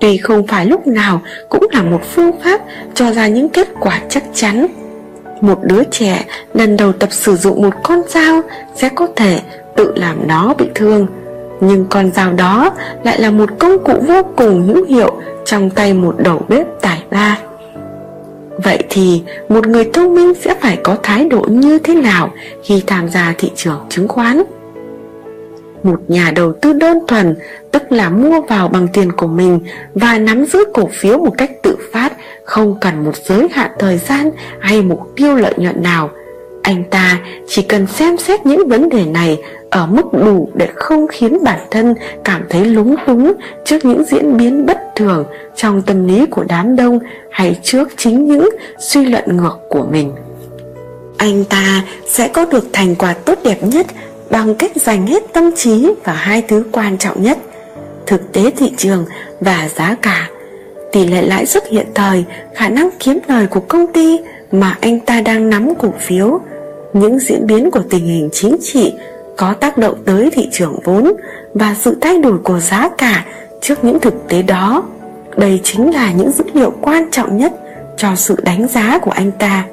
Tuy 0.00 0.16
không 0.16 0.46
phải 0.46 0.66
lúc 0.66 0.86
nào 0.86 1.22
cũng 1.48 1.66
là 1.72 1.82
một 1.82 2.00
phương 2.14 2.32
pháp 2.44 2.60
cho 2.94 3.12
ra 3.12 3.28
những 3.28 3.48
kết 3.48 3.68
quả 3.80 4.00
chắc 4.08 4.24
chắn. 4.34 4.66
Một 5.40 5.58
đứa 5.62 5.82
trẻ 5.90 6.24
lần 6.54 6.76
đầu 6.76 6.92
tập 6.92 7.08
sử 7.12 7.36
dụng 7.36 7.62
một 7.62 7.74
con 7.82 8.02
dao 8.08 8.42
sẽ 8.74 8.88
có 8.88 9.06
thể 9.16 9.40
tự 9.76 9.92
làm 9.96 10.28
nó 10.28 10.54
bị 10.54 10.66
thương. 10.74 11.06
Nhưng 11.60 11.86
con 11.90 12.10
dao 12.12 12.32
đó 12.32 12.70
lại 13.04 13.20
là 13.20 13.30
một 13.30 13.50
công 13.58 13.84
cụ 13.84 13.92
vô 14.06 14.22
cùng 14.36 14.62
hữu 14.62 14.84
hiệu 14.84 15.20
trong 15.44 15.70
tay 15.70 15.94
một 15.94 16.14
đầu 16.18 16.42
bếp 16.48 16.66
tài 16.80 17.02
ba. 17.10 17.38
Vậy 18.64 18.84
thì 18.90 19.22
một 19.48 19.66
người 19.66 19.90
thông 19.92 20.14
minh 20.14 20.32
sẽ 20.34 20.54
phải 20.60 20.78
có 20.82 20.96
thái 21.02 21.28
độ 21.28 21.40
như 21.48 21.78
thế 21.78 21.94
nào 21.94 22.32
khi 22.64 22.82
tham 22.86 23.08
gia 23.08 23.34
thị 23.38 23.50
trường 23.56 23.86
chứng 23.88 24.08
khoán? 24.08 24.42
Một 25.86 26.00
nhà 26.08 26.32
đầu 26.36 26.52
tư 26.52 26.72
đơn 26.72 26.98
thuần, 27.08 27.36
tức 27.72 27.92
là 27.92 28.10
mua 28.10 28.40
vào 28.40 28.68
bằng 28.68 28.88
tiền 28.92 29.12
của 29.12 29.26
mình 29.26 29.60
và 29.94 30.18
nắm 30.18 30.44
giữ 30.44 30.64
cổ 30.74 30.88
phiếu 30.92 31.18
một 31.18 31.32
cách 31.38 31.50
tự 31.62 31.76
phát, 31.92 32.12
không 32.44 32.76
cần 32.80 33.04
một 33.04 33.16
giới 33.16 33.48
hạn 33.52 33.70
thời 33.78 33.98
gian 33.98 34.30
hay 34.60 34.82
mục 34.82 35.12
tiêu 35.16 35.34
lợi 35.34 35.54
nhuận 35.56 35.82
nào. 35.82 36.10
Anh 36.62 36.84
ta 36.90 37.20
chỉ 37.48 37.62
cần 37.62 37.86
xem 37.86 38.16
xét 38.16 38.46
những 38.46 38.68
vấn 38.68 38.88
đề 38.88 39.04
này 39.04 39.42
ở 39.70 39.86
mức 39.86 40.02
đủ 40.12 40.48
để 40.54 40.68
không 40.74 41.06
khiến 41.08 41.44
bản 41.44 41.60
thân 41.70 41.94
cảm 42.24 42.42
thấy 42.50 42.64
lúng 42.64 42.96
túng 43.06 43.32
trước 43.64 43.84
những 43.84 44.04
diễn 44.04 44.36
biến 44.36 44.66
bất 44.66 44.78
thường 44.96 45.24
trong 45.56 45.82
tâm 45.82 46.08
lý 46.08 46.26
của 46.26 46.44
đám 46.48 46.76
đông 46.76 46.98
hay 47.30 47.60
trước 47.62 47.88
chính 47.96 48.24
những 48.24 48.48
suy 48.78 49.04
luận 49.04 49.36
ngược 49.36 49.58
của 49.68 49.86
mình. 49.90 50.12
Anh 51.16 51.44
ta 51.44 51.84
sẽ 52.06 52.28
có 52.28 52.44
được 52.44 52.64
thành 52.72 52.94
quả 52.94 53.14
tốt 53.24 53.38
đẹp 53.44 53.58
nhất 53.62 53.86
bằng 54.30 54.54
cách 54.54 54.76
dành 54.76 55.06
hết 55.06 55.22
tâm 55.32 55.50
trí 55.56 55.94
vào 56.04 56.16
hai 56.16 56.42
thứ 56.42 56.64
quan 56.72 56.98
trọng 56.98 57.22
nhất, 57.22 57.38
thực 58.06 58.32
tế 58.32 58.50
thị 58.56 58.72
trường 58.76 59.04
và 59.40 59.68
giá 59.76 59.96
cả. 60.02 60.28
Tỷ 60.92 61.06
lệ 61.06 61.22
lãi 61.22 61.46
suất 61.46 61.68
hiện 61.68 61.86
thời, 61.94 62.24
khả 62.54 62.68
năng 62.68 62.88
kiếm 62.98 63.18
lời 63.28 63.46
của 63.46 63.60
công 63.60 63.92
ty 63.92 64.18
mà 64.52 64.78
anh 64.80 65.00
ta 65.00 65.20
đang 65.20 65.50
nắm 65.50 65.74
cổ 65.78 65.92
phiếu, 66.00 66.40
những 66.92 67.18
diễn 67.18 67.46
biến 67.46 67.70
của 67.70 67.82
tình 67.90 68.06
hình 68.06 68.28
chính 68.32 68.56
trị 68.62 68.94
có 69.36 69.52
tác 69.52 69.78
động 69.78 69.94
tới 70.04 70.30
thị 70.32 70.48
trường 70.52 70.78
vốn 70.84 71.12
và 71.54 71.76
sự 71.80 71.96
thay 72.00 72.18
đổi 72.18 72.38
của 72.38 72.60
giá 72.60 72.88
cả 72.98 73.24
trước 73.60 73.84
những 73.84 74.00
thực 74.00 74.28
tế 74.28 74.42
đó. 74.42 74.82
Đây 75.36 75.60
chính 75.64 75.94
là 75.94 76.12
những 76.12 76.32
dữ 76.32 76.44
liệu 76.54 76.72
quan 76.80 77.10
trọng 77.10 77.36
nhất 77.36 77.52
cho 77.96 78.08
sự 78.16 78.36
đánh 78.42 78.68
giá 78.68 78.98
của 78.98 79.10
anh 79.10 79.32
ta. 79.32 79.64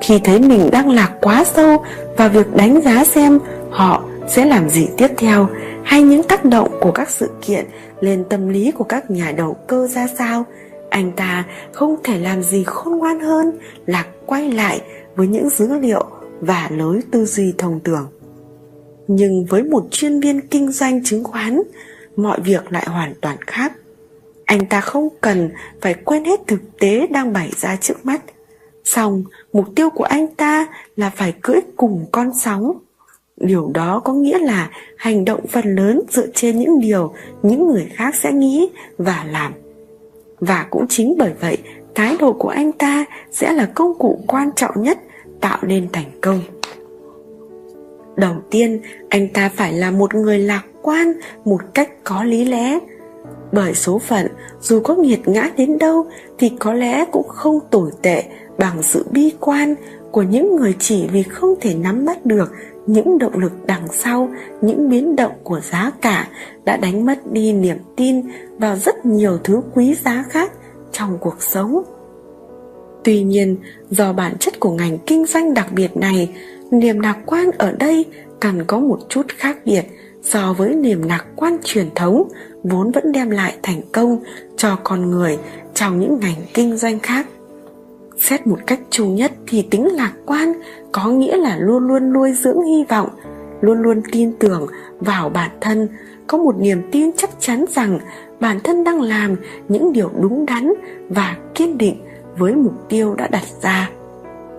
Khi 0.00 0.18
thấy 0.24 0.38
mình 0.38 0.70
đang 0.70 0.90
lạc 0.90 1.10
quá 1.20 1.44
sâu 1.44 1.84
vào 2.16 2.28
việc 2.28 2.56
đánh 2.56 2.80
giá 2.84 3.04
xem 3.04 3.38
họ 3.72 4.04
sẽ 4.28 4.44
làm 4.44 4.68
gì 4.68 4.88
tiếp 4.96 5.08
theo, 5.16 5.48
hay 5.84 6.02
những 6.02 6.22
tác 6.22 6.44
động 6.44 6.78
của 6.80 6.92
các 6.92 7.10
sự 7.10 7.30
kiện 7.42 7.66
lên 8.00 8.24
tâm 8.30 8.48
lý 8.48 8.70
của 8.70 8.84
các 8.84 9.10
nhà 9.10 9.32
đầu 9.36 9.56
cơ 9.66 9.88
ra 9.88 10.06
sao? 10.18 10.44
Anh 10.90 11.12
ta 11.12 11.44
không 11.72 11.96
thể 12.04 12.18
làm 12.18 12.42
gì 12.42 12.64
khôn 12.64 12.98
ngoan 12.98 13.20
hơn 13.20 13.58
là 13.86 14.04
quay 14.26 14.52
lại 14.52 14.80
với 15.16 15.26
những 15.26 15.48
dữ 15.48 15.78
liệu 15.78 16.04
và 16.40 16.68
lối 16.70 17.00
tư 17.10 17.24
duy 17.24 17.54
thông 17.58 17.80
thường. 17.84 18.06
Nhưng 19.08 19.44
với 19.44 19.62
một 19.62 19.86
chuyên 19.90 20.20
viên 20.20 20.40
kinh 20.40 20.72
doanh 20.72 21.04
chứng 21.04 21.24
khoán, 21.24 21.62
mọi 22.16 22.40
việc 22.40 22.72
lại 22.72 22.86
hoàn 22.86 23.14
toàn 23.20 23.36
khác. 23.46 23.72
Anh 24.44 24.66
ta 24.66 24.80
không 24.80 25.08
cần 25.20 25.50
phải 25.80 25.94
quên 25.94 26.24
hết 26.24 26.40
thực 26.46 26.60
tế 26.80 27.06
đang 27.06 27.32
bày 27.32 27.50
ra 27.56 27.76
trước 27.76 28.06
mắt. 28.06 28.22
Xong, 28.84 29.24
mục 29.52 29.66
tiêu 29.76 29.90
của 29.90 30.04
anh 30.04 30.26
ta 30.26 30.66
là 30.96 31.10
phải 31.10 31.34
cưỡi 31.42 31.60
cùng 31.76 32.06
con 32.12 32.30
sóng 32.34 32.78
điều 33.42 33.70
đó 33.74 34.00
có 34.04 34.12
nghĩa 34.12 34.38
là 34.38 34.70
hành 34.96 35.24
động 35.24 35.46
phần 35.46 35.74
lớn 35.74 36.00
dựa 36.10 36.26
trên 36.34 36.58
những 36.58 36.80
điều 36.80 37.12
những 37.42 37.68
người 37.68 37.86
khác 37.94 38.14
sẽ 38.14 38.32
nghĩ 38.32 38.68
và 38.98 39.24
làm. 39.30 39.52
Và 40.40 40.66
cũng 40.70 40.86
chính 40.88 41.14
bởi 41.18 41.30
vậy, 41.40 41.58
thái 41.94 42.16
độ 42.20 42.32
của 42.32 42.48
anh 42.48 42.72
ta 42.72 43.04
sẽ 43.30 43.52
là 43.52 43.66
công 43.74 43.98
cụ 43.98 44.18
quan 44.26 44.50
trọng 44.56 44.82
nhất 44.82 44.98
tạo 45.40 45.58
nên 45.62 45.88
thành 45.92 46.10
công. 46.20 46.40
Đầu 48.16 48.34
tiên, 48.50 48.80
anh 49.08 49.28
ta 49.28 49.50
phải 49.54 49.72
là 49.72 49.90
một 49.90 50.14
người 50.14 50.38
lạc 50.38 50.62
quan, 50.82 51.12
một 51.44 51.60
cách 51.74 51.90
có 52.04 52.24
lý 52.24 52.44
lẽ. 52.44 52.78
Bởi 53.52 53.74
số 53.74 53.98
phận, 53.98 54.26
dù 54.60 54.80
có 54.80 54.94
nghiệt 54.94 55.28
ngã 55.28 55.50
đến 55.56 55.78
đâu, 55.78 56.06
thì 56.38 56.52
có 56.58 56.72
lẽ 56.72 57.04
cũng 57.12 57.28
không 57.28 57.58
tồi 57.70 57.90
tệ 58.02 58.24
bằng 58.58 58.82
sự 58.82 59.06
bi 59.10 59.32
quan 59.40 59.74
của 60.10 60.22
những 60.22 60.56
người 60.56 60.74
chỉ 60.78 61.06
vì 61.12 61.22
không 61.22 61.54
thể 61.60 61.74
nắm 61.74 62.04
bắt 62.04 62.26
được 62.26 62.52
những 62.86 63.18
động 63.18 63.38
lực 63.38 63.52
đằng 63.66 63.86
sau, 63.92 64.30
những 64.60 64.88
biến 64.88 65.16
động 65.16 65.32
của 65.42 65.60
giá 65.60 65.90
cả 66.00 66.28
đã 66.64 66.76
đánh 66.76 67.06
mất 67.06 67.32
đi 67.32 67.52
niềm 67.52 67.76
tin 67.96 68.22
vào 68.58 68.76
rất 68.76 69.06
nhiều 69.06 69.38
thứ 69.44 69.60
quý 69.74 69.94
giá 70.04 70.24
khác 70.30 70.52
trong 70.92 71.18
cuộc 71.20 71.42
sống. 71.42 71.82
Tuy 73.04 73.22
nhiên, 73.22 73.56
do 73.90 74.12
bản 74.12 74.38
chất 74.38 74.60
của 74.60 74.70
ngành 74.70 74.98
kinh 75.06 75.26
doanh 75.26 75.54
đặc 75.54 75.66
biệt 75.72 75.96
này, 75.96 76.34
niềm 76.70 77.00
lạc 77.00 77.18
quan 77.26 77.50
ở 77.58 77.72
đây 77.72 78.04
cần 78.40 78.64
có 78.64 78.78
một 78.78 78.98
chút 79.08 79.26
khác 79.28 79.58
biệt 79.64 79.82
so 80.22 80.52
với 80.52 80.74
niềm 80.74 81.02
lạc 81.02 81.24
quan 81.36 81.56
truyền 81.64 81.88
thống 81.94 82.28
vốn 82.62 82.90
vẫn 82.90 83.12
đem 83.12 83.30
lại 83.30 83.54
thành 83.62 83.80
công 83.92 84.22
cho 84.56 84.76
con 84.84 85.10
người 85.10 85.38
trong 85.74 86.00
những 86.00 86.20
ngành 86.20 86.36
kinh 86.54 86.76
doanh 86.76 86.98
khác 86.98 87.26
xét 88.18 88.46
một 88.46 88.58
cách 88.66 88.80
chung 88.90 89.14
nhất 89.14 89.32
thì 89.46 89.62
tính 89.70 89.88
lạc 89.92 90.12
quan 90.26 90.52
có 90.92 91.08
nghĩa 91.08 91.36
là 91.36 91.56
luôn 91.56 91.88
luôn 91.88 92.12
nuôi 92.12 92.32
dưỡng 92.32 92.62
hy 92.62 92.84
vọng, 92.88 93.08
luôn 93.60 93.82
luôn 93.82 94.02
tin 94.12 94.32
tưởng 94.38 94.66
vào 95.00 95.28
bản 95.28 95.50
thân. 95.60 95.88
Có 96.26 96.38
một 96.38 96.56
niềm 96.58 96.82
tin 96.92 97.10
chắc 97.16 97.30
chắn 97.40 97.64
rằng 97.70 97.98
bản 98.40 98.60
thân 98.60 98.84
đang 98.84 99.00
làm 99.00 99.36
những 99.68 99.92
điều 99.92 100.10
đúng 100.20 100.46
đắn 100.46 100.72
và 101.08 101.36
kiên 101.54 101.78
định 101.78 101.96
với 102.38 102.54
mục 102.54 102.88
tiêu 102.88 103.14
đã 103.14 103.26
đặt 103.26 103.44
ra. 103.62 103.90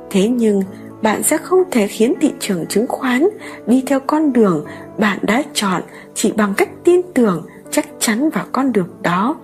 Thế 0.10 0.28
nhưng, 0.28 0.62
bạn 1.02 1.24
sẽ 1.24 1.38
không 1.38 1.64
thể 1.72 1.88
khiến 1.88 2.14
thị 2.22 2.32
trường 2.40 2.66
chứng 2.66 2.88
khoán 2.88 3.28
đi 3.68 3.84
theo 3.88 4.00
con 4.00 4.34
đường 4.34 4.66
bạn 4.98 5.20
đã 5.22 5.44
chọn 5.54 5.82
chỉ 6.14 6.32
bằng 6.32 6.54
cách 6.58 6.70
tin 6.84 7.02
tưởng, 7.14 7.46
chắc 7.72 7.86
chắn 8.00 8.30
vào 8.30 8.46
con 8.52 8.72
đường 8.72 8.90
đó 9.02 9.36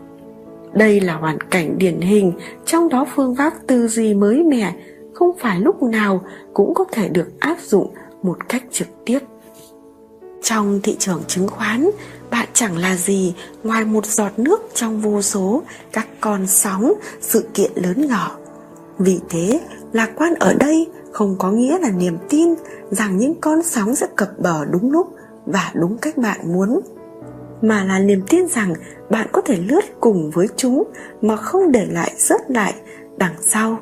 đây 0.73 1.01
là 1.01 1.13
hoàn 1.13 1.41
cảnh 1.41 1.77
điển 1.77 2.01
hình, 2.01 2.33
trong 2.65 2.89
đó 2.89 3.07
phương 3.15 3.35
pháp 3.35 3.53
tư 3.67 3.87
duy 3.87 4.13
mới 4.13 4.43
mẻ 4.43 4.75
không 5.13 5.37
phải 5.39 5.59
lúc 5.59 5.83
nào 5.83 6.21
cũng 6.53 6.73
có 6.73 6.85
thể 6.91 7.09
được 7.09 7.27
áp 7.39 7.57
dụng 7.61 7.93
một 8.23 8.49
cách 8.49 8.63
trực 8.71 8.87
tiếp. 9.05 9.19
Trong 10.43 10.79
thị 10.83 10.95
trường 10.99 11.23
chứng 11.27 11.47
khoán, 11.47 11.89
bạn 12.31 12.47
chẳng 12.53 12.77
là 12.77 12.95
gì 12.95 13.33
ngoài 13.63 13.85
một 13.85 14.05
giọt 14.05 14.39
nước 14.39 14.61
trong 14.73 15.01
vô 15.01 15.21
số 15.21 15.63
các 15.91 16.07
con 16.21 16.47
sóng, 16.47 16.93
sự 17.21 17.45
kiện 17.53 17.71
lớn 17.75 18.07
nhỏ. 18.07 18.37
Vì 18.97 19.19
thế, 19.29 19.59
lạc 19.93 20.11
quan 20.15 20.33
ở 20.35 20.53
đây 20.53 20.87
không 21.11 21.35
có 21.39 21.51
nghĩa 21.51 21.79
là 21.79 21.91
niềm 21.91 22.17
tin 22.29 22.49
rằng 22.91 23.17
những 23.17 23.33
con 23.41 23.63
sóng 23.63 23.95
sẽ 23.95 24.07
cập 24.15 24.29
bờ 24.39 24.65
đúng 24.65 24.91
lúc 24.91 25.15
và 25.45 25.71
đúng 25.75 25.97
cách 25.97 26.17
bạn 26.17 26.53
muốn 26.53 26.79
mà 27.61 27.83
là 27.83 27.99
niềm 27.99 28.21
tin 28.29 28.47
rằng 28.47 28.73
bạn 29.09 29.27
có 29.31 29.41
thể 29.41 29.57
lướt 29.67 29.81
cùng 29.99 30.31
với 30.33 30.47
chúng 30.55 30.83
mà 31.21 31.35
không 31.35 31.71
để 31.71 31.85
lại 31.89 32.13
rớt 32.17 32.41
lại 32.51 32.73
đằng 33.17 33.35
sau. 33.41 33.79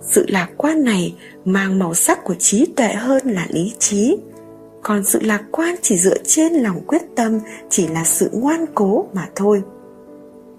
Sự 0.00 0.26
lạc 0.28 0.48
quan 0.56 0.84
này 0.84 1.14
mang 1.44 1.78
màu 1.78 1.94
sắc 1.94 2.24
của 2.24 2.34
trí 2.34 2.66
tuệ 2.76 2.88
hơn 2.88 3.22
là 3.24 3.46
lý 3.50 3.74
trí. 3.78 4.18
Còn 4.82 5.04
sự 5.04 5.18
lạc 5.22 5.42
quan 5.50 5.74
chỉ 5.82 5.96
dựa 5.96 6.18
trên 6.24 6.52
lòng 6.52 6.80
quyết 6.86 7.02
tâm, 7.16 7.38
chỉ 7.68 7.88
là 7.88 8.04
sự 8.04 8.30
ngoan 8.32 8.64
cố 8.74 9.06
mà 9.12 9.28
thôi. 9.36 9.62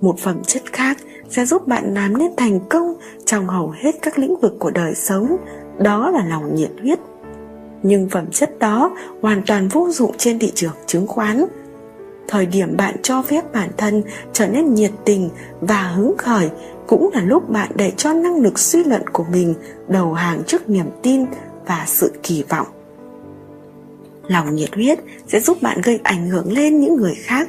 Một 0.01 0.20
phẩm 0.20 0.41
chất 0.48 0.62
khác 0.74 0.98
sẽ 1.30 1.46
giúp 1.46 1.68
bạn 1.68 1.94
làm 1.94 2.18
nên 2.18 2.32
thành 2.38 2.60
công 2.70 2.94
trong 3.25 3.48
hầu 3.48 3.70
hết 3.70 3.91
các 4.01 4.20
lĩnh 4.20 4.39
vực 4.39 4.53
của 4.60 4.72
đời 4.72 4.96
sống, 4.96 5.38
đó 5.80 6.10
là 6.10 6.25
lòng 6.25 6.56
nhiệt 6.56 6.72
huyết 6.82 7.00
nhưng 7.84 8.10
phẩm 8.10 8.26
chất 8.32 8.60
đó 8.60 8.96
hoàn 9.22 9.42
toàn 9.48 9.68
vô 9.68 9.90
dụng 9.92 10.12
trên 10.18 10.40
thị 10.40 10.52
trường 10.56 10.74
chứng 10.86 11.08
khoán. 11.08 11.46
Thời 12.28 12.46
điểm 12.46 12.78
bạn 12.78 12.96
cho 13.04 13.22
phép 13.22 13.54
bản 13.54 13.70
thân 13.78 14.04
trở 14.34 14.48
nên 14.48 14.74
nhiệt 14.74 14.92
tình 15.06 15.30
và 15.62 15.82
hứng 15.82 16.18
khởi 16.18 16.50
cũng 16.88 17.10
là 17.14 17.22
lúc 17.22 17.50
bạn 17.50 17.72
để 17.76 17.92
cho 17.98 18.14
năng 18.14 18.42
lực 18.42 18.60
suy 18.60 18.84
luận 18.84 19.08
của 19.08 19.26
mình 19.32 19.54
đầu 19.88 20.14
hàng 20.14 20.44
trước 20.48 20.70
niềm 20.70 20.86
tin 21.02 21.26
và 21.66 21.84
sự 21.88 22.12
kỳ 22.24 22.44
vọng. 22.50 22.68
Lòng 24.28 24.56
nhiệt 24.56 24.74
huyết 24.74 25.00
sẽ 25.28 25.40
giúp 25.40 25.58
bạn 25.62 25.82
gây 25.84 26.00
ảnh 26.04 26.30
hưởng 26.30 26.54
lên 26.54 26.80
những 26.80 26.96
người 26.96 27.16
khác, 27.16 27.48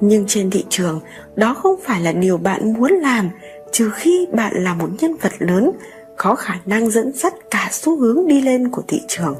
nhưng 0.00 0.24
trên 0.26 0.50
thị 0.50 0.64
trường, 0.68 1.00
đó 1.36 1.54
không 1.54 1.80
phải 1.82 2.00
là 2.00 2.12
điều 2.12 2.36
bạn 2.36 2.72
muốn 2.72 2.92
làm, 2.92 3.30
trừ 3.72 3.90
khi 3.94 4.26
bạn 4.32 4.64
là 4.64 4.74
một 4.74 4.88
nhân 5.00 5.14
vật 5.20 5.32
lớn, 5.38 5.70
có 6.16 6.34
khả 6.34 6.54
năng 6.66 6.90
dẫn 6.90 7.12
dắt 7.12 7.34
cả 7.50 7.68
xu 7.72 7.96
hướng 7.96 8.26
đi 8.26 8.40
lên 8.40 8.70
của 8.70 8.82
thị 8.88 9.00
trường 9.08 9.34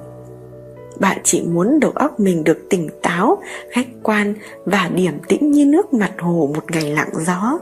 bạn 1.01 1.19
chỉ 1.25 1.43
muốn 1.43 1.81
đầu 1.81 1.91
óc 1.95 2.21
mình 2.21 2.45
được 2.45 2.59
tỉnh 2.71 2.89
táo, 3.03 3.43
khách 3.71 3.87
quan 4.03 4.35
và 4.65 4.91
điểm 4.95 5.19
tĩnh 5.29 5.51
như 5.51 5.67
nước 5.67 5.95
mặt 5.95 6.13
hồ 6.19 6.51
một 6.55 6.71
ngày 6.71 6.91
lặng 6.91 7.13
gió. 7.27 7.59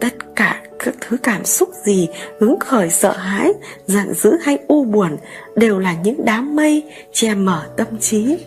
Tất 0.00 0.14
cả 0.36 0.62
các 0.78 0.94
thứ 1.00 1.16
cảm 1.22 1.44
xúc 1.44 1.68
gì, 1.84 2.08
hứng 2.40 2.58
khởi, 2.60 2.90
sợ 2.90 3.12
hãi, 3.12 3.52
giận 3.86 4.14
dữ 4.14 4.32
hay 4.42 4.58
u 4.68 4.84
buồn 4.84 5.16
đều 5.56 5.78
là 5.78 5.94
những 6.04 6.24
đám 6.24 6.56
mây 6.56 6.82
che 7.12 7.34
mở 7.34 7.66
tâm 7.76 7.98
trí. 8.00 8.38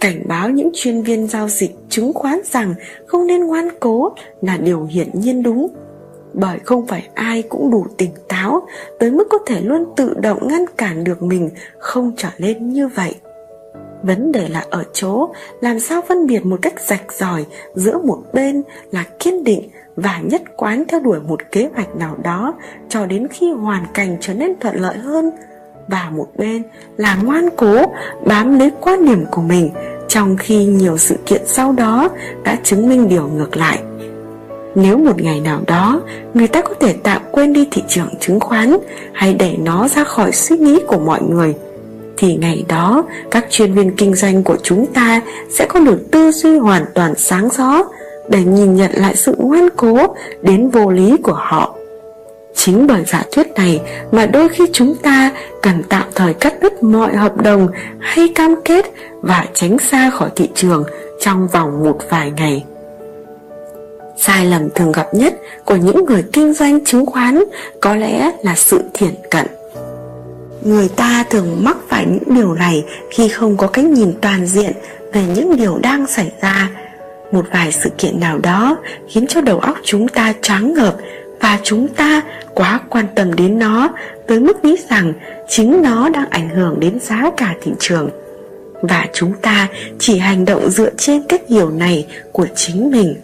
Cảnh 0.00 0.22
báo 0.28 0.50
những 0.50 0.70
chuyên 0.74 1.02
viên 1.02 1.26
giao 1.26 1.48
dịch 1.48 1.70
chứng 1.88 2.12
khoán 2.12 2.40
rằng 2.44 2.74
không 3.06 3.26
nên 3.26 3.46
ngoan 3.46 3.68
cố 3.80 4.12
là 4.40 4.56
điều 4.56 4.84
hiển 4.84 5.08
nhiên 5.14 5.42
đúng 5.42 5.68
bởi 6.34 6.58
không 6.58 6.86
phải 6.86 7.08
ai 7.14 7.42
cũng 7.42 7.70
đủ 7.70 7.86
tỉnh 7.98 8.10
táo 8.28 8.66
tới 8.98 9.10
mức 9.10 9.28
có 9.30 9.38
thể 9.46 9.60
luôn 9.60 9.84
tự 9.96 10.14
động 10.14 10.48
ngăn 10.48 10.64
cản 10.76 11.04
được 11.04 11.22
mình 11.22 11.50
không 11.78 12.12
trở 12.16 12.28
lên 12.36 12.68
như 12.68 12.88
vậy. 12.88 13.14
Vấn 14.02 14.32
đề 14.32 14.48
là 14.48 14.64
ở 14.70 14.84
chỗ 14.92 15.32
làm 15.60 15.80
sao 15.80 16.02
phân 16.08 16.26
biệt 16.26 16.46
một 16.46 16.58
cách 16.62 16.80
rạch 16.80 17.12
ròi 17.12 17.44
giữa 17.74 17.98
một 17.98 18.22
bên 18.32 18.62
là 18.90 19.04
kiên 19.18 19.44
định 19.44 19.68
và 19.96 20.20
nhất 20.24 20.42
quán 20.56 20.84
theo 20.88 21.00
đuổi 21.00 21.20
một 21.20 21.40
kế 21.52 21.68
hoạch 21.74 21.96
nào 21.96 22.16
đó 22.22 22.54
cho 22.88 23.06
đến 23.06 23.28
khi 23.30 23.52
hoàn 23.52 23.86
cảnh 23.94 24.16
trở 24.20 24.34
nên 24.34 24.60
thuận 24.60 24.76
lợi 24.76 24.96
hơn 24.96 25.30
và 25.88 26.10
một 26.12 26.28
bên 26.36 26.62
là 26.96 27.16
ngoan 27.24 27.48
cố 27.56 27.82
bám 28.26 28.58
lấy 28.58 28.70
quan 28.80 29.04
điểm 29.04 29.24
của 29.30 29.42
mình 29.42 29.70
trong 30.08 30.36
khi 30.36 30.64
nhiều 30.64 30.98
sự 30.98 31.16
kiện 31.26 31.42
sau 31.46 31.72
đó 31.72 32.08
đã 32.44 32.58
chứng 32.62 32.88
minh 32.88 33.08
điều 33.08 33.28
ngược 33.28 33.56
lại 33.56 33.82
nếu 34.74 34.98
một 34.98 35.22
ngày 35.22 35.40
nào 35.40 35.60
đó, 35.66 36.00
người 36.34 36.48
ta 36.48 36.62
có 36.62 36.74
thể 36.80 36.94
tạm 37.02 37.22
quên 37.30 37.52
đi 37.52 37.68
thị 37.70 37.82
trường 37.88 38.08
chứng 38.20 38.40
khoán 38.40 38.76
hay 39.12 39.34
đẩy 39.34 39.56
nó 39.56 39.88
ra 39.88 40.04
khỏi 40.04 40.32
suy 40.32 40.56
nghĩ 40.56 40.78
của 40.86 40.98
mọi 40.98 41.22
người, 41.22 41.54
thì 42.16 42.36
ngày 42.36 42.64
đó, 42.68 43.04
các 43.30 43.46
chuyên 43.50 43.72
viên 43.72 43.96
kinh 43.96 44.14
doanh 44.14 44.44
của 44.44 44.56
chúng 44.62 44.86
ta 44.86 45.20
sẽ 45.50 45.66
có 45.66 45.80
được 45.80 46.10
tư 46.10 46.30
duy 46.30 46.58
hoàn 46.58 46.84
toàn 46.94 47.14
sáng 47.16 47.48
rõ 47.58 47.82
để 48.28 48.44
nhìn 48.44 48.76
nhận 48.76 48.90
lại 48.94 49.16
sự 49.16 49.34
ngoan 49.38 49.68
cố, 49.76 50.14
đến 50.42 50.70
vô 50.70 50.90
lý 50.90 51.16
của 51.16 51.36
họ. 51.36 51.74
Chính 52.54 52.86
bởi 52.86 53.04
giả 53.06 53.24
thuyết 53.32 53.46
này 53.56 53.80
mà 54.12 54.26
đôi 54.26 54.48
khi 54.48 54.64
chúng 54.72 54.94
ta 55.02 55.30
cần 55.62 55.82
tạm 55.88 56.04
thời 56.14 56.34
cắt 56.34 56.54
đứt 56.60 56.82
mọi 56.82 57.16
hợp 57.16 57.36
đồng 57.36 57.68
hay 58.00 58.28
cam 58.34 58.54
kết 58.64 58.84
và 59.22 59.46
tránh 59.54 59.78
xa 59.78 60.10
khỏi 60.10 60.30
thị 60.36 60.48
trường 60.54 60.84
trong 61.20 61.48
vòng 61.48 61.84
một 61.84 61.98
vài 62.10 62.32
ngày 62.36 62.64
sai 64.22 64.46
lầm 64.46 64.70
thường 64.74 64.92
gặp 64.92 65.14
nhất 65.14 65.34
của 65.64 65.76
những 65.76 66.04
người 66.04 66.24
kinh 66.32 66.54
doanh 66.54 66.84
chứng 66.84 67.06
khoán 67.06 67.44
có 67.80 67.96
lẽ 67.96 68.32
là 68.42 68.54
sự 68.54 68.80
thiển 68.94 69.14
cận. 69.30 69.46
Người 70.62 70.88
ta 70.88 71.24
thường 71.30 71.64
mắc 71.64 71.76
phải 71.88 72.06
những 72.06 72.36
điều 72.36 72.54
này 72.54 72.84
khi 73.10 73.28
không 73.28 73.56
có 73.56 73.66
cách 73.66 73.84
nhìn 73.84 74.12
toàn 74.20 74.46
diện 74.46 74.72
về 75.12 75.24
những 75.34 75.56
điều 75.56 75.78
đang 75.78 76.06
xảy 76.06 76.32
ra. 76.40 76.70
Một 77.32 77.44
vài 77.52 77.72
sự 77.72 77.90
kiện 77.98 78.20
nào 78.20 78.38
đó 78.38 78.76
khiến 79.08 79.26
cho 79.26 79.40
đầu 79.40 79.58
óc 79.58 79.76
chúng 79.84 80.08
ta 80.08 80.34
choáng 80.42 80.74
ngợp 80.74 80.96
và 81.40 81.58
chúng 81.62 81.88
ta 81.88 82.22
quá 82.54 82.80
quan 82.88 83.06
tâm 83.14 83.34
đến 83.34 83.58
nó 83.58 83.88
tới 84.26 84.40
mức 84.40 84.64
nghĩ 84.64 84.76
rằng 84.90 85.12
chính 85.48 85.82
nó 85.82 86.08
đang 86.08 86.30
ảnh 86.30 86.48
hưởng 86.48 86.80
đến 86.80 86.98
giá 87.00 87.30
cả 87.36 87.54
thị 87.62 87.72
trường. 87.78 88.10
Và 88.82 89.06
chúng 89.12 89.32
ta 89.42 89.68
chỉ 89.98 90.18
hành 90.18 90.44
động 90.44 90.70
dựa 90.70 90.90
trên 90.98 91.22
cách 91.28 91.42
hiểu 91.48 91.70
này 91.70 92.06
của 92.32 92.46
chính 92.54 92.90
mình 92.90 93.14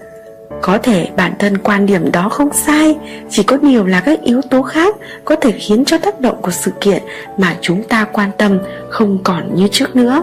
có 0.63 0.79
thể 0.79 1.09
bản 1.17 1.33
thân 1.39 1.59
quan 1.59 1.87
điểm 1.87 2.13
đó 2.13 2.29
không 2.29 2.49
sai, 2.53 2.97
chỉ 3.31 3.43
có 3.43 3.57
điều 3.57 3.87
là 3.87 4.01
các 4.01 4.23
yếu 4.23 4.41
tố 4.51 4.63
khác 4.63 4.97
có 5.25 5.37
thể 5.37 5.53
khiến 5.53 5.85
cho 5.85 5.99
tác 5.99 6.21
động 6.21 6.43
của 6.43 6.51
sự 6.51 6.71
kiện 6.81 7.03
mà 7.39 7.57
chúng 7.61 7.83
ta 7.83 8.07
quan 8.13 8.31
tâm 8.39 8.59
không 8.91 9.19
còn 9.25 9.55
như 9.55 9.69
trước 9.73 9.97
nữa. 9.97 10.23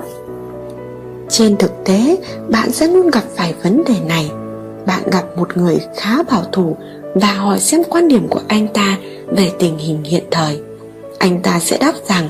Trên 1.30 1.58
thực 1.58 1.72
tế, 1.86 2.18
bạn 2.50 2.72
sẽ 2.72 2.88
luôn 2.88 3.10
gặp 3.10 3.24
phải 3.36 3.54
vấn 3.64 3.84
đề 3.84 3.96
này. 4.08 4.30
Bạn 4.86 5.02
gặp 5.12 5.24
một 5.38 5.58
người 5.58 5.80
khá 5.98 6.24
bảo 6.24 6.44
thủ 6.52 6.78
và 7.16 7.34
hỏi 7.34 7.60
xem 7.60 7.82
quan 7.90 8.08
điểm 8.08 8.28
của 8.28 8.42
anh 8.48 8.68
ta 8.68 8.98
về 9.28 9.52
tình 9.60 9.78
hình 9.78 10.04
hiện 10.04 10.24
thời. 10.32 10.60
Anh 11.20 11.42
ta 11.42 11.60
sẽ 11.60 11.78
đáp 11.78 11.94
rằng, 12.08 12.28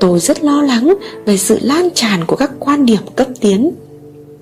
tôi 0.00 0.18
rất 0.18 0.44
lo 0.44 0.62
lắng 0.62 0.94
về 1.26 1.36
sự 1.36 1.58
lan 1.62 1.88
tràn 1.94 2.24
của 2.24 2.36
các 2.36 2.50
quan 2.58 2.86
điểm 2.86 3.00
cấp 3.16 3.26
tiến 3.40 3.70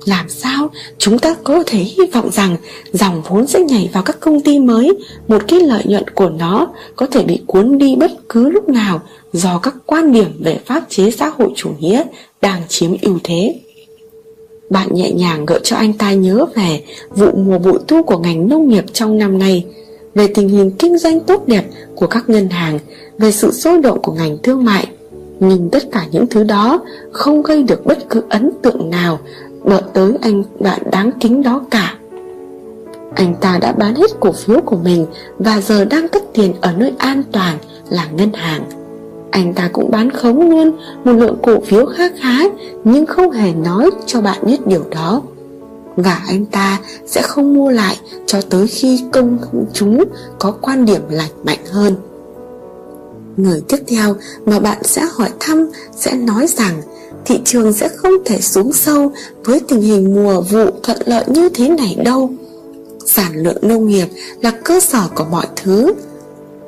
làm 0.06 0.28
sao? 0.28 0.70
Chúng 0.98 1.18
ta 1.18 1.34
có 1.44 1.62
thể 1.66 1.78
hy 1.78 2.06
vọng 2.12 2.30
rằng 2.32 2.56
dòng 2.92 3.22
vốn 3.28 3.46
sẽ 3.46 3.60
nhảy 3.60 3.90
vào 3.92 4.02
các 4.02 4.20
công 4.20 4.40
ty 4.40 4.58
mới. 4.58 4.92
Một 5.28 5.42
cái 5.48 5.60
lợi 5.60 5.82
nhuận 5.84 6.08
của 6.08 6.28
nó 6.28 6.68
có 6.96 7.06
thể 7.06 7.24
bị 7.24 7.40
cuốn 7.46 7.78
đi 7.78 7.96
bất 7.96 8.10
cứ 8.28 8.48
lúc 8.48 8.68
nào 8.68 9.00
do 9.32 9.58
các 9.58 9.74
quan 9.86 10.12
điểm 10.12 10.40
về 10.44 10.58
pháp 10.66 10.84
chế 10.88 11.10
xã 11.10 11.28
hội 11.28 11.52
chủ 11.56 11.70
nghĩa 11.78 12.02
đang 12.40 12.62
chiếm 12.68 12.90
ưu 13.02 13.18
thế. 13.24 13.60
Bạn 14.70 14.88
nhẹ 14.92 15.12
nhàng 15.12 15.46
gợi 15.46 15.60
cho 15.62 15.76
anh 15.76 15.92
ta 15.92 16.12
nhớ 16.12 16.46
về 16.54 16.82
vụ 17.10 17.30
mùa 17.36 17.58
bội 17.58 17.78
thu 17.88 18.02
của 18.02 18.18
ngành 18.18 18.48
nông 18.48 18.68
nghiệp 18.68 18.84
trong 18.92 19.18
năm 19.18 19.38
nay, 19.38 19.64
về 20.14 20.26
tình 20.26 20.48
hình 20.48 20.70
kinh 20.70 20.98
doanh 20.98 21.20
tốt 21.20 21.46
đẹp 21.46 21.64
của 21.94 22.06
các 22.06 22.28
ngân 22.28 22.48
hàng, 22.48 22.78
về 23.18 23.32
sự 23.32 23.52
sôi 23.52 23.80
động 23.82 24.02
của 24.02 24.12
ngành 24.12 24.38
thương 24.42 24.64
mại. 24.64 24.86
Nhưng 25.40 25.68
tất 25.70 25.82
cả 25.92 26.06
những 26.12 26.26
thứ 26.26 26.44
đó, 26.44 26.80
không 27.12 27.42
gây 27.42 27.62
được 27.62 27.86
bất 27.86 27.98
cứ 28.08 28.22
ấn 28.28 28.50
tượng 28.62 28.90
nào 28.90 29.18
đợi 29.66 29.82
tới 29.94 30.12
anh 30.22 30.42
bạn 30.60 30.82
đáng 30.92 31.10
kính 31.20 31.42
đó 31.42 31.64
cả. 31.70 31.94
Anh 33.14 33.34
ta 33.40 33.58
đã 33.58 33.72
bán 33.72 33.94
hết 33.94 34.10
cổ 34.20 34.32
phiếu 34.32 34.60
của 34.60 34.76
mình 34.76 35.06
và 35.38 35.60
giờ 35.60 35.84
đang 35.84 36.08
cất 36.08 36.22
tiền 36.34 36.54
ở 36.60 36.72
nơi 36.72 36.92
an 36.98 37.22
toàn 37.32 37.58
là 37.90 38.06
ngân 38.06 38.32
hàng. 38.32 38.64
Anh 39.30 39.54
ta 39.54 39.70
cũng 39.72 39.90
bán 39.90 40.10
khống 40.10 40.50
luôn 40.50 40.76
một 41.04 41.12
lượng 41.12 41.36
cổ 41.42 41.60
phiếu 41.60 41.86
khá 41.86 42.04
khá, 42.20 42.38
nhưng 42.84 43.06
không 43.06 43.30
hề 43.30 43.52
nói 43.54 43.90
cho 44.06 44.20
bạn 44.20 44.38
biết 44.42 44.66
điều 44.66 44.84
đó. 44.90 45.22
Và 45.96 46.22
anh 46.28 46.46
ta 46.46 46.80
sẽ 47.06 47.22
không 47.22 47.54
mua 47.54 47.70
lại 47.70 47.96
cho 48.26 48.40
tới 48.50 48.66
khi 48.66 49.04
công 49.12 49.38
chúng 49.72 50.04
có 50.38 50.50
quan 50.60 50.84
điểm 50.84 51.00
lành 51.10 51.30
mạnh 51.44 51.64
hơn. 51.70 51.94
Người 53.36 53.62
tiếp 53.68 53.78
theo 53.86 54.14
mà 54.46 54.58
bạn 54.58 54.78
sẽ 54.82 55.06
hỏi 55.14 55.28
thăm 55.40 55.68
sẽ 55.96 56.14
nói 56.14 56.46
rằng 56.46 56.82
thị 57.26 57.40
trường 57.44 57.72
sẽ 57.72 57.88
không 57.88 58.12
thể 58.24 58.40
xuống 58.40 58.72
sâu 58.72 59.12
với 59.44 59.60
tình 59.68 59.80
hình 59.80 60.14
mùa 60.14 60.40
vụ 60.40 60.70
thuận 60.82 60.98
lợi 61.06 61.24
như 61.28 61.48
thế 61.48 61.68
này 61.68 61.96
đâu. 62.04 62.30
Sản 63.06 63.32
lượng 63.34 63.58
nông 63.62 63.88
nghiệp 63.88 64.06
là 64.42 64.50
cơ 64.50 64.80
sở 64.80 65.08
của 65.14 65.24
mọi 65.30 65.46
thứ. 65.56 65.92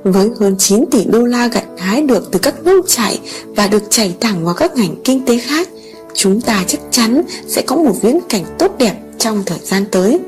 Với 0.04 0.30
hơn 0.40 0.54
9 0.58 0.84
tỷ 0.90 1.04
đô 1.04 1.24
la 1.24 1.46
gặt 1.46 1.64
hái 1.78 2.02
được 2.02 2.30
từ 2.30 2.38
các 2.38 2.64
nông 2.64 2.80
trại 2.86 3.20
và 3.56 3.66
được 3.66 3.82
chảy 3.90 4.16
thẳng 4.20 4.44
vào 4.44 4.54
các 4.54 4.76
ngành 4.76 4.94
kinh 5.04 5.26
tế 5.26 5.38
khác, 5.38 5.68
chúng 6.14 6.40
ta 6.40 6.64
chắc 6.66 6.80
chắn 6.90 7.22
sẽ 7.46 7.62
có 7.62 7.76
một 7.76 7.92
viễn 8.02 8.18
cảnh 8.28 8.44
tốt 8.58 8.72
đẹp 8.78 8.94
trong 9.18 9.42
thời 9.46 9.58
gian 9.62 9.84
tới. 9.90 10.20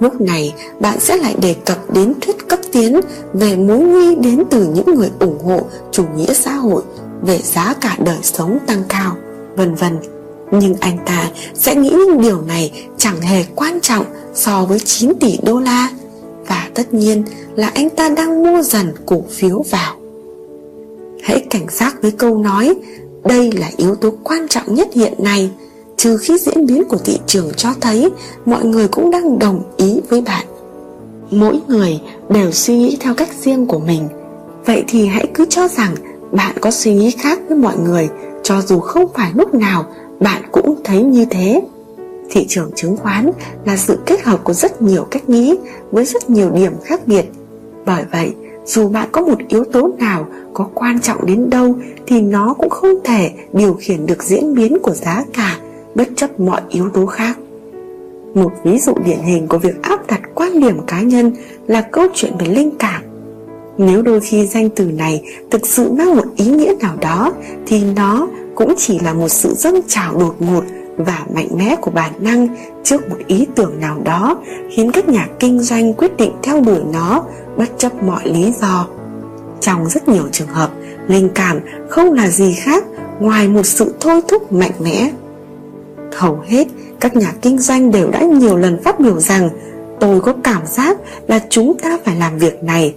Lúc 0.00 0.20
này, 0.20 0.54
bạn 0.80 1.00
sẽ 1.00 1.16
lại 1.16 1.34
đề 1.42 1.54
cập 1.54 1.94
đến 1.94 2.14
thuyết 2.20 2.48
cấp 2.48 2.58
tiến 2.72 3.00
về 3.32 3.56
mối 3.56 3.78
nguy 3.78 4.14
đến 4.14 4.42
từ 4.50 4.66
những 4.74 4.94
người 4.94 5.10
ủng 5.20 5.38
hộ 5.44 5.60
chủ 5.92 6.04
nghĩa 6.16 6.34
xã 6.34 6.52
hội 6.54 6.82
về 7.22 7.38
giá 7.38 7.74
cả 7.80 7.96
đời 8.04 8.18
sống 8.22 8.58
tăng 8.66 8.82
cao, 8.88 9.16
vân 9.56 9.74
vân. 9.74 9.98
Nhưng 10.50 10.74
anh 10.80 10.98
ta 11.06 11.30
sẽ 11.54 11.74
nghĩ 11.74 11.90
những 11.90 12.22
điều 12.22 12.42
này 12.42 12.86
chẳng 12.96 13.20
hề 13.20 13.44
quan 13.54 13.80
trọng 13.80 14.04
so 14.34 14.64
với 14.64 14.78
9 14.78 15.12
tỷ 15.20 15.38
đô 15.42 15.60
la. 15.60 15.88
Và 16.46 16.68
tất 16.74 16.94
nhiên 16.94 17.24
là 17.56 17.70
anh 17.74 17.90
ta 17.90 18.08
đang 18.08 18.42
mua 18.42 18.62
dần 18.62 18.92
cổ 19.06 19.24
phiếu 19.30 19.64
vào. 19.70 19.96
Hãy 21.22 21.46
cảnh 21.50 21.66
giác 21.70 22.02
với 22.02 22.10
câu 22.10 22.38
nói, 22.38 22.74
đây 23.24 23.52
là 23.52 23.70
yếu 23.76 23.94
tố 23.94 24.10
quan 24.24 24.48
trọng 24.48 24.74
nhất 24.74 24.88
hiện 24.94 25.12
nay. 25.18 25.50
Trừ 25.96 26.16
khi 26.16 26.38
diễn 26.38 26.66
biến 26.66 26.84
của 26.84 26.96
thị 26.96 27.18
trường 27.26 27.50
cho 27.56 27.68
thấy, 27.80 28.10
mọi 28.46 28.64
người 28.64 28.88
cũng 28.88 29.10
đang 29.10 29.38
đồng 29.38 29.62
ý 29.76 30.00
với 30.08 30.20
bạn. 30.20 30.46
Mỗi 31.30 31.60
người 31.68 32.00
đều 32.28 32.52
suy 32.52 32.78
nghĩ 32.78 32.96
theo 33.00 33.14
cách 33.14 33.28
riêng 33.40 33.66
của 33.66 33.78
mình. 33.78 34.08
Vậy 34.66 34.84
thì 34.88 35.06
hãy 35.06 35.26
cứ 35.34 35.46
cho 35.50 35.68
rằng 35.68 35.94
bạn 36.32 36.56
có 36.60 36.70
suy 36.70 36.94
nghĩ 36.94 37.10
khác 37.10 37.38
với 37.48 37.58
mọi 37.58 37.76
người, 37.78 38.08
cho 38.42 38.60
dù 38.60 38.80
không 38.80 39.08
phải 39.14 39.32
lúc 39.34 39.54
nào, 39.54 39.84
bạn 40.20 40.42
cũng 40.52 40.80
thấy 40.84 41.02
như 41.02 41.24
thế. 41.30 41.60
Thị 42.30 42.46
trường 42.48 42.70
chứng 42.74 42.96
khoán 42.96 43.30
là 43.64 43.76
sự 43.76 43.98
kết 44.06 44.22
hợp 44.22 44.44
của 44.44 44.52
rất 44.52 44.82
nhiều 44.82 45.06
cách 45.10 45.28
nghĩ 45.28 45.56
với 45.90 46.04
rất 46.04 46.30
nhiều 46.30 46.50
điểm 46.50 46.72
khác 46.84 47.00
biệt. 47.06 47.24
Bởi 47.86 48.04
vậy, 48.12 48.34
dù 48.64 48.88
bạn 48.88 49.08
có 49.12 49.22
một 49.22 49.38
yếu 49.48 49.64
tố 49.64 49.90
nào 49.98 50.26
có 50.54 50.68
quan 50.74 51.00
trọng 51.00 51.26
đến 51.26 51.50
đâu 51.50 51.74
thì 52.06 52.20
nó 52.20 52.54
cũng 52.54 52.70
không 52.70 52.94
thể 53.04 53.30
điều 53.52 53.74
khiển 53.74 54.06
được 54.06 54.22
diễn 54.22 54.54
biến 54.54 54.78
của 54.82 54.94
giá 54.94 55.24
cả, 55.32 55.58
bất 55.94 56.08
chấp 56.16 56.40
mọi 56.40 56.60
yếu 56.68 56.88
tố 56.88 57.06
khác. 57.06 57.38
Một 58.34 58.52
ví 58.64 58.78
dụ 58.78 58.94
điển 59.04 59.18
hình 59.18 59.46
của 59.46 59.58
việc 59.58 59.82
áp 59.82 60.06
đặt 60.06 60.20
quan 60.34 60.60
điểm 60.60 60.80
cá 60.86 61.02
nhân 61.02 61.32
là 61.66 61.82
câu 61.82 62.06
chuyện 62.14 62.32
về 62.38 62.46
linh 62.46 62.70
cảm. 62.78 63.02
Nếu 63.78 64.02
đôi 64.02 64.20
khi 64.20 64.46
danh 64.46 64.70
từ 64.70 64.84
này 64.84 65.22
thực 65.50 65.66
sự 65.66 65.92
mang 65.92 66.16
một 66.16 66.24
ý 66.36 66.46
nghĩa 66.46 66.74
nào 66.80 66.96
đó 67.00 67.32
thì 67.66 67.82
nó 67.96 68.28
cũng 68.54 68.74
chỉ 68.78 68.98
là 68.98 69.12
một 69.12 69.28
sự 69.28 69.54
dâng 69.54 69.80
trào 69.88 70.18
đột 70.18 70.36
ngột 70.38 70.64
và 70.96 71.18
mạnh 71.34 71.48
mẽ 71.56 71.76
của 71.80 71.90
bản 71.90 72.12
năng 72.18 72.48
trước 72.84 73.08
một 73.08 73.16
ý 73.26 73.46
tưởng 73.54 73.80
nào 73.80 74.00
đó 74.04 74.36
khiến 74.70 74.92
các 74.92 75.08
nhà 75.08 75.28
kinh 75.40 75.60
doanh 75.60 75.94
quyết 75.94 76.16
định 76.16 76.32
theo 76.42 76.60
đuổi 76.60 76.80
nó 76.92 77.24
bất 77.56 77.78
chấp 77.78 78.02
mọi 78.02 78.28
lý 78.28 78.52
do. 78.60 78.86
Trong 79.60 79.88
rất 79.88 80.08
nhiều 80.08 80.24
trường 80.32 80.48
hợp, 80.48 80.70
linh 81.08 81.28
cảm 81.34 81.60
không 81.88 82.12
là 82.12 82.28
gì 82.28 82.54
khác 82.54 82.84
ngoài 83.20 83.48
một 83.48 83.66
sự 83.66 83.94
thôi 84.00 84.20
thúc 84.28 84.52
mạnh 84.52 84.72
mẽ. 84.80 85.10
Hầu 86.16 86.40
hết 86.46 86.66
các 87.00 87.16
nhà 87.16 87.32
kinh 87.42 87.58
doanh 87.58 87.90
đều 87.90 88.10
đã 88.10 88.22
nhiều 88.22 88.56
lần 88.56 88.82
phát 88.82 89.00
biểu 89.00 89.20
rằng 89.20 89.50
tôi 90.00 90.20
có 90.20 90.34
cảm 90.44 90.62
giác 90.66 90.98
là 91.28 91.40
chúng 91.50 91.78
ta 91.82 91.98
phải 92.04 92.16
làm 92.16 92.38
việc 92.38 92.64
này 92.64 92.94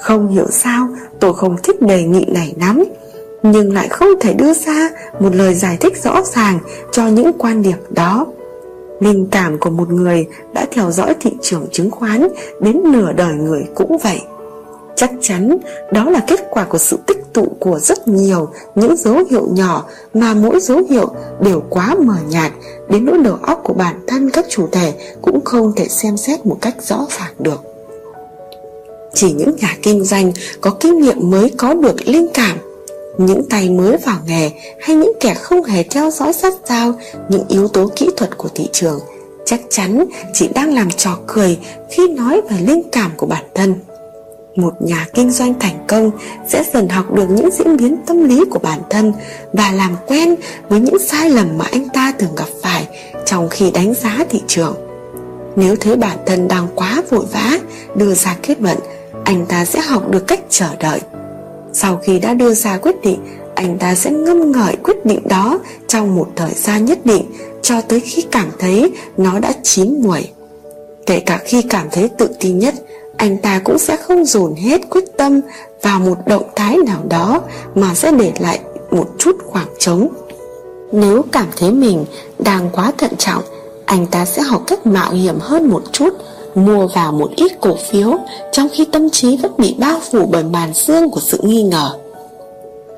không 0.00 0.28
hiểu 0.28 0.46
sao, 0.50 0.88
tôi 1.20 1.34
không 1.34 1.56
thích 1.62 1.82
đề 1.82 2.02
nghị 2.02 2.24
này 2.28 2.54
lắm 2.60 2.84
nhưng 3.42 3.72
lại 3.72 3.88
không 3.88 4.08
thể 4.20 4.34
đưa 4.34 4.54
ra 4.54 4.90
một 5.20 5.34
lời 5.34 5.54
giải 5.54 5.76
thích 5.80 6.02
rõ 6.02 6.22
ràng 6.22 6.58
cho 6.92 7.06
những 7.06 7.32
quan 7.38 7.62
điểm 7.62 7.76
đó. 7.90 8.26
Linh 9.00 9.26
cảm 9.30 9.58
của 9.58 9.70
một 9.70 9.90
người 9.90 10.26
đã 10.52 10.66
theo 10.70 10.90
dõi 10.90 11.14
thị 11.20 11.30
trường 11.42 11.66
chứng 11.72 11.90
khoán 11.90 12.28
đến 12.60 12.80
nửa 12.84 13.12
đời 13.12 13.34
người 13.34 13.64
cũng 13.74 13.98
vậy. 13.98 14.20
Chắc 14.96 15.10
chắn 15.20 15.58
đó 15.92 16.10
là 16.10 16.20
kết 16.26 16.40
quả 16.50 16.64
của 16.64 16.78
sự 16.78 16.98
tích 17.06 17.32
tụ 17.32 17.46
của 17.60 17.78
rất 17.78 18.08
nhiều 18.08 18.48
những 18.74 18.96
dấu 18.96 19.24
hiệu 19.30 19.48
nhỏ 19.52 19.84
mà 20.14 20.34
mỗi 20.34 20.60
dấu 20.60 20.82
hiệu 20.90 21.08
đều 21.40 21.62
quá 21.70 21.94
mờ 21.98 22.14
nhạt 22.28 22.52
đến 22.88 23.04
nỗi 23.04 23.18
đầu 23.18 23.38
óc 23.42 23.60
của 23.64 23.74
bản 23.74 24.00
thân 24.06 24.30
các 24.30 24.46
chủ 24.48 24.68
thể 24.72 24.92
cũng 25.22 25.44
không 25.44 25.72
thể 25.76 25.88
xem 25.88 26.16
xét 26.16 26.46
một 26.46 26.58
cách 26.60 26.74
rõ 26.82 27.06
ràng 27.18 27.32
được. 27.38 27.67
Chỉ 29.20 29.32
những 29.32 29.56
nhà 29.56 29.76
kinh 29.82 30.04
doanh 30.04 30.32
có 30.60 30.70
kinh 30.70 31.00
nghiệm 31.00 31.30
mới 31.30 31.52
có 31.56 31.74
được 31.74 32.08
linh 32.08 32.28
cảm, 32.34 32.58
những 33.18 33.42
tay 33.50 33.70
mới 33.70 33.96
vào 33.96 34.18
nghề 34.26 34.50
hay 34.80 34.96
những 34.96 35.12
kẻ 35.20 35.34
không 35.34 35.64
hề 35.64 35.82
theo 35.82 36.10
dõi 36.10 36.32
sát 36.32 36.52
sao 36.68 36.92
những 37.28 37.44
yếu 37.48 37.68
tố 37.68 37.90
kỹ 37.96 38.10
thuật 38.16 38.38
của 38.38 38.48
thị 38.54 38.68
trường, 38.72 39.00
chắc 39.46 39.60
chắn 39.70 40.04
chỉ 40.32 40.48
đang 40.54 40.74
làm 40.74 40.90
trò 40.90 41.18
cười 41.26 41.58
khi 41.90 42.08
nói 42.08 42.40
về 42.50 42.56
linh 42.60 42.82
cảm 42.92 43.10
của 43.16 43.26
bản 43.26 43.44
thân. 43.54 43.74
Một 44.56 44.72
nhà 44.80 45.06
kinh 45.14 45.30
doanh 45.30 45.54
thành 45.60 45.84
công 45.88 46.10
sẽ 46.48 46.64
dần 46.74 46.88
học 46.88 47.12
được 47.14 47.26
những 47.30 47.50
diễn 47.50 47.76
biến 47.76 47.96
tâm 48.06 48.24
lý 48.24 48.44
của 48.50 48.58
bản 48.58 48.80
thân 48.90 49.12
và 49.52 49.72
làm 49.72 49.96
quen 50.06 50.34
với 50.68 50.80
những 50.80 50.98
sai 50.98 51.30
lầm 51.30 51.58
mà 51.58 51.64
anh 51.72 51.88
ta 51.88 52.12
thường 52.18 52.34
gặp 52.36 52.48
phải 52.62 52.86
trong 53.26 53.48
khi 53.48 53.70
đánh 53.70 53.94
giá 53.94 54.24
thị 54.30 54.42
trường. 54.46 54.76
Nếu 55.56 55.76
thấy 55.76 55.96
bản 55.96 56.18
thân 56.26 56.48
đang 56.48 56.66
quá 56.74 57.02
vội 57.10 57.24
vã, 57.32 57.58
đưa 57.94 58.14
ra 58.14 58.36
kết 58.42 58.60
luận 58.60 58.78
anh 59.28 59.46
ta 59.46 59.64
sẽ 59.64 59.80
học 59.80 60.10
được 60.10 60.26
cách 60.26 60.40
chờ 60.48 60.66
đợi. 60.80 61.00
Sau 61.72 61.96
khi 61.96 62.18
đã 62.18 62.34
đưa 62.34 62.54
ra 62.54 62.78
quyết 62.78 63.02
định, 63.02 63.18
anh 63.54 63.78
ta 63.78 63.94
sẽ 63.94 64.10
ngâm 64.10 64.52
ngợi 64.52 64.76
quyết 64.82 65.06
định 65.06 65.28
đó 65.28 65.58
trong 65.88 66.16
một 66.16 66.28
thời 66.36 66.54
gian 66.54 66.84
nhất 66.84 66.98
định 67.04 67.24
cho 67.62 67.80
tới 67.80 68.00
khi 68.00 68.22
cảm 68.30 68.50
thấy 68.58 68.92
nó 69.16 69.38
đã 69.38 69.52
chín 69.62 70.02
muồi. 70.02 70.28
Kể 71.06 71.20
cả 71.20 71.40
khi 71.44 71.62
cảm 71.62 71.86
thấy 71.92 72.08
tự 72.08 72.28
tin 72.40 72.58
nhất, 72.58 72.74
anh 73.16 73.36
ta 73.38 73.60
cũng 73.64 73.78
sẽ 73.78 73.96
không 73.96 74.24
dồn 74.24 74.54
hết 74.54 74.80
quyết 74.90 75.04
tâm 75.16 75.40
vào 75.82 76.00
một 76.00 76.16
động 76.26 76.50
thái 76.56 76.76
nào 76.86 77.02
đó 77.08 77.40
mà 77.74 77.94
sẽ 77.94 78.12
để 78.12 78.32
lại 78.40 78.60
một 78.90 79.08
chút 79.18 79.36
khoảng 79.44 79.68
trống. 79.78 80.08
Nếu 80.92 81.22
cảm 81.32 81.46
thấy 81.56 81.72
mình 81.72 82.04
đang 82.38 82.70
quá 82.72 82.92
thận 82.98 83.12
trọng, 83.18 83.42
anh 83.86 84.06
ta 84.06 84.24
sẽ 84.24 84.42
học 84.42 84.62
cách 84.66 84.86
mạo 84.86 85.12
hiểm 85.12 85.38
hơn 85.40 85.68
một 85.68 85.82
chút 85.92 86.14
mua 86.64 86.86
vào 86.86 87.12
một 87.12 87.30
ít 87.36 87.52
cổ 87.60 87.74
phiếu, 87.74 88.18
trong 88.52 88.68
khi 88.72 88.84
tâm 88.84 89.10
trí 89.10 89.36
vẫn 89.36 89.52
bị 89.58 89.74
bao 89.78 90.00
phủ 90.10 90.26
bởi 90.32 90.44
màn 90.44 90.74
xương 90.74 91.10
của 91.10 91.20
sự 91.20 91.38
nghi 91.42 91.62
ngờ. 91.62 91.90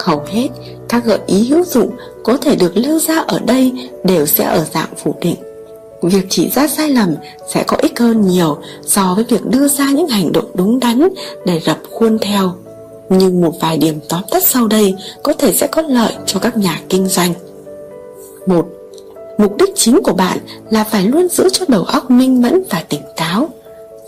Hầu 0.00 0.22
hết, 0.26 0.48
các 0.88 1.04
gợi 1.04 1.18
ý 1.26 1.48
hữu 1.48 1.64
dụng 1.64 1.90
có 2.24 2.36
thể 2.36 2.56
được 2.56 2.76
lưu 2.76 2.98
ra 2.98 3.18
ở 3.18 3.38
đây 3.38 3.72
đều 4.04 4.26
sẽ 4.26 4.44
ở 4.44 4.66
dạng 4.72 4.94
phủ 4.96 5.14
định. 5.20 5.36
Việc 6.02 6.26
chỉ 6.28 6.50
ra 6.50 6.68
sai 6.68 6.90
lầm 6.90 7.14
sẽ 7.48 7.64
có 7.66 7.76
ích 7.80 7.98
hơn 7.98 8.20
nhiều 8.28 8.58
so 8.86 9.12
với 9.14 9.24
việc 9.24 9.46
đưa 9.46 9.68
ra 9.68 9.90
những 9.90 10.08
hành 10.08 10.32
động 10.32 10.50
đúng 10.54 10.80
đắn 10.80 11.08
để 11.46 11.60
rập 11.66 11.78
khuôn 11.90 12.18
theo. 12.18 12.52
Nhưng 13.08 13.40
một 13.40 13.54
vài 13.60 13.78
điểm 13.78 14.00
tóm 14.08 14.20
tắt 14.30 14.42
sau 14.42 14.68
đây 14.68 14.94
có 15.22 15.32
thể 15.32 15.52
sẽ 15.52 15.66
có 15.66 15.82
lợi 15.82 16.12
cho 16.26 16.40
các 16.40 16.56
nhà 16.56 16.80
kinh 16.88 17.06
doanh. 17.06 17.32
1 18.46 18.66
mục 19.40 19.56
đích 19.58 19.70
chính 19.74 20.00
của 20.02 20.12
bạn 20.12 20.38
là 20.70 20.84
phải 20.84 21.04
luôn 21.04 21.28
giữ 21.28 21.48
cho 21.52 21.64
đầu 21.68 21.84
óc 21.84 22.10
minh 22.10 22.42
mẫn 22.42 22.62
và 22.70 22.82
tỉnh 22.88 23.02
táo 23.16 23.48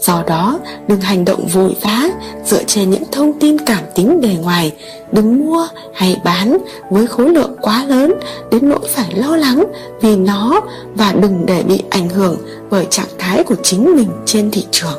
do 0.03 0.23
đó, 0.27 0.59
đừng 0.89 1.01
hành 1.01 1.25
động 1.25 1.47
vội 1.47 1.77
vã, 1.83 2.09
dựa 2.45 2.63
trên 2.67 2.91
những 2.91 3.03
thông 3.13 3.33
tin 3.41 3.59
cảm 3.59 3.85
tính 3.95 4.21
bề 4.21 4.37
ngoài, 4.43 4.73
đừng 5.13 5.47
mua 5.47 5.67
hay 5.95 6.21
bán 6.25 6.59
với 6.91 7.07
khối 7.07 7.29
lượng 7.29 7.57
quá 7.61 7.85
lớn, 7.85 8.13
đến 8.51 8.69
nỗi 8.69 8.89
phải 8.89 9.15
lo 9.15 9.37
lắng 9.37 9.65
vì 10.01 10.17
nó 10.17 10.61
và 10.95 11.13
đừng 11.13 11.47
để 11.47 11.63
bị 11.63 11.83
ảnh 11.91 12.09
hưởng 12.09 12.37
bởi 12.71 12.87
trạng 12.91 13.07
thái 13.19 13.45
của 13.45 13.57
chính 13.63 13.97
mình 13.97 14.09
trên 14.27 14.51
thị 14.51 14.67
trường 14.71 14.99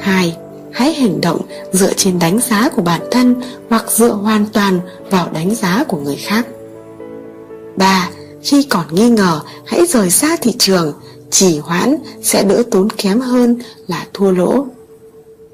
2. 0.00 0.36
Hãy 0.72 0.94
hành 0.94 1.20
động 1.20 1.40
dựa 1.72 1.92
trên 1.96 2.18
đánh 2.18 2.38
giá 2.40 2.68
của 2.68 2.82
bản 2.82 3.00
thân 3.10 3.34
hoặc 3.70 3.84
dựa 3.90 4.12
hoàn 4.12 4.46
toàn 4.52 4.80
vào 5.10 5.28
đánh 5.32 5.54
giá 5.54 5.84
của 5.88 5.98
người 5.98 6.16
khác. 6.16 6.46
3 7.76 8.08
khi 8.44 8.62
còn 8.62 8.94
nghi 8.94 9.10
ngờ, 9.10 9.40
hãy 9.66 9.86
rời 9.86 10.10
xa 10.10 10.36
thị 10.40 10.52
trường, 10.58 10.92
chỉ 11.30 11.58
hoãn 11.58 11.96
sẽ 12.22 12.44
đỡ 12.44 12.62
tốn 12.70 12.88
kém 12.90 13.20
hơn 13.20 13.58
là 13.86 14.06
thua 14.12 14.30
lỗ. 14.30 14.66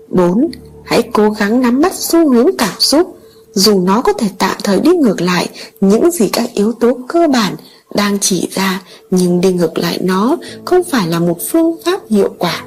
4. 0.08 0.50
Hãy 0.84 1.02
cố 1.12 1.30
gắng 1.30 1.60
nắm 1.60 1.80
bắt 1.80 1.92
xu 1.94 2.28
hướng 2.28 2.56
cảm 2.58 2.80
xúc, 2.80 3.18
dù 3.54 3.80
nó 3.80 4.02
có 4.02 4.12
thể 4.12 4.28
tạm 4.38 4.56
thời 4.64 4.80
đi 4.80 4.90
ngược 4.90 5.20
lại 5.20 5.48
những 5.80 6.10
gì 6.10 6.28
các 6.32 6.50
yếu 6.54 6.72
tố 6.72 6.98
cơ 7.08 7.28
bản 7.28 7.56
đang 7.94 8.18
chỉ 8.20 8.48
ra, 8.50 8.82
nhưng 9.10 9.40
đi 9.40 9.52
ngược 9.52 9.78
lại 9.78 9.98
nó 10.02 10.36
không 10.64 10.82
phải 10.84 11.08
là 11.08 11.18
một 11.18 11.38
phương 11.50 11.76
pháp 11.84 12.00
hiệu 12.10 12.34
quả. 12.38 12.64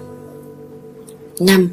5. 1.39 1.69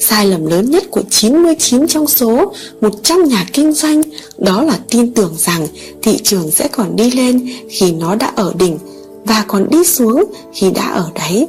Sai 0.00 0.26
lầm 0.26 0.46
lớn 0.46 0.70
nhất 0.70 0.84
của 0.90 1.02
99 1.10 1.86
trong 1.86 2.06
số 2.06 2.52
100 2.80 3.24
nhà 3.24 3.46
kinh 3.52 3.72
doanh 3.72 4.02
đó 4.38 4.62
là 4.62 4.78
tin 4.90 5.14
tưởng 5.14 5.34
rằng 5.36 5.66
thị 6.02 6.18
trường 6.22 6.50
sẽ 6.50 6.68
còn 6.68 6.96
đi 6.96 7.10
lên 7.10 7.48
khi 7.68 7.92
nó 7.92 8.14
đã 8.14 8.32
ở 8.36 8.52
đỉnh 8.58 8.78
và 9.24 9.44
còn 9.48 9.70
đi 9.70 9.84
xuống 9.84 10.24
khi 10.52 10.70
đã 10.70 10.90
ở 10.90 11.10
đáy. 11.14 11.46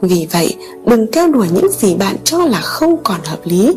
Vì 0.00 0.26
vậy, 0.32 0.54
đừng 0.86 1.06
theo 1.12 1.28
đuổi 1.28 1.46
những 1.52 1.68
gì 1.80 1.94
bạn 1.94 2.16
cho 2.24 2.38
là 2.38 2.60
không 2.60 2.96
còn 3.04 3.20
hợp 3.24 3.40
lý. 3.44 3.72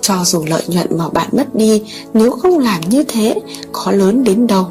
Cho 0.00 0.14
dù 0.24 0.44
lợi 0.48 0.62
nhuận 0.68 0.86
mà 0.98 1.08
bạn 1.08 1.28
mất 1.32 1.54
đi 1.54 1.82
nếu 2.14 2.30
không 2.30 2.58
làm 2.58 2.80
như 2.90 3.04
thế 3.04 3.34
có 3.72 3.92
lớn 3.92 4.24
đến 4.24 4.46
đâu. 4.46 4.66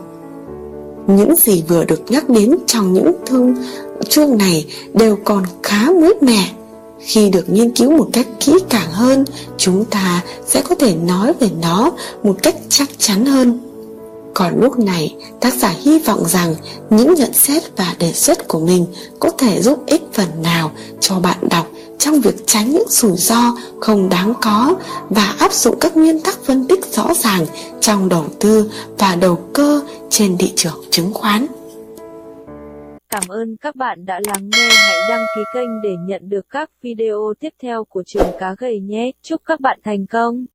Những 1.08 1.36
gì 1.36 1.64
vừa 1.68 1.86
được 1.86 2.02
nhắc 2.12 2.30
đến 2.30 2.58
trong 2.68 2.94
những 2.94 3.12
thương 3.26 3.56
chương 4.10 4.38
này 4.38 4.66
đều 4.94 5.18
còn 5.24 5.44
khá 5.64 5.90
mới 6.02 6.14
mẻ 6.22 6.52
khi 7.00 7.30
được 7.30 7.50
nghiên 7.50 7.72
cứu 7.72 7.92
một 7.92 8.10
cách 8.14 8.28
kỹ 8.40 8.54
càng 8.70 8.92
hơn, 8.92 9.26
chúng 9.58 9.86
ta 9.86 10.22
sẽ 10.48 10.62
có 10.62 10.76
thể 10.76 10.96
nói 10.96 11.34
về 11.40 11.50
nó 11.62 11.92
một 12.24 12.36
cách 12.44 12.56
chắc 12.70 12.90
chắn 12.98 13.26
hơn. 13.26 13.60
Còn 14.34 14.62
lúc 14.62 14.80
này, 14.80 15.16
tác 15.40 15.54
giả 15.54 15.76
hy 15.82 16.00
vọng 16.00 16.24
rằng 16.28 16.56
những 16.90 17.14
nhận 17.14 17.34
xét 17.34 17.64
và 17.78 17.96
đề 18.00 18.14
xuất 18.14 18.48
của 18.48 18.60
mình 18.60 18.86
có 19.20 19.30
thể 19.38 19.62
giúp 19.62 19.84
ích 19.86 20.02
phần 20.14 20.42
nào 20.42 20.72
cho 21.00 21.20
bạn 21.20 21.38
đọc 21.50 21.68
trong 22.00 22.22
việc 22.22 22.48
tránh 22.48 22.72
những 22.72 22.88
rủi 22.90 23.18
ro 23.18 23.56
không 23.80 24.10
đáng 24.10 24.34
có 24.42 24.76
và 25.10 25.36
áp 25.40 25.54
dụng 25.54 25.80
các 25.80 25.98
nguyên 25.98 26.20
tắc 26.22 26.40
phân 26.46 26.68
tích 26.68 26.86
rõ 26.94 27.14
ràng 27.14 27.46
trong 27.82 28.10
đầu 28.10 28.26
tư 28.40 28.72
và 28.98 29.16
đầu 29.16 29.36
cơ 29.54 29.82
trên 30.10 30.38
thị 30.38 30.54
trường 30.56 30.84
chứng 30.92 31.14
khoán. 31.14 31.48
Cảm 33.10 33.24
ơn 33.28 33.58
các 33.58 33.76
bạn 33.76 34.06
đã 34.06 34.20
lắng 34.28 34.50
nghe. 34.52 34.70
Hãy 34.72 34.98
đăng 35.10 35.26
ký 35.36 35.42
kênh 35.54 35.82
để 35.84 35.96
nhận 36.08 36.30
được 36.30 36.50
các 36.50 36.70
video 36.82 37.34
tiếp 37.40 37.50
theo 37.62 37.84
của 37.84 38.04
trường 38.06 38.28
cá 38.40 38.56
gầy 38.58 38.80
nhé. 38.80 39.12
Chúc 39.22 39.42
các 39.46 39.60
bạn 39.60 39.80
thành 39.84 40.08
công. 40.08 40.46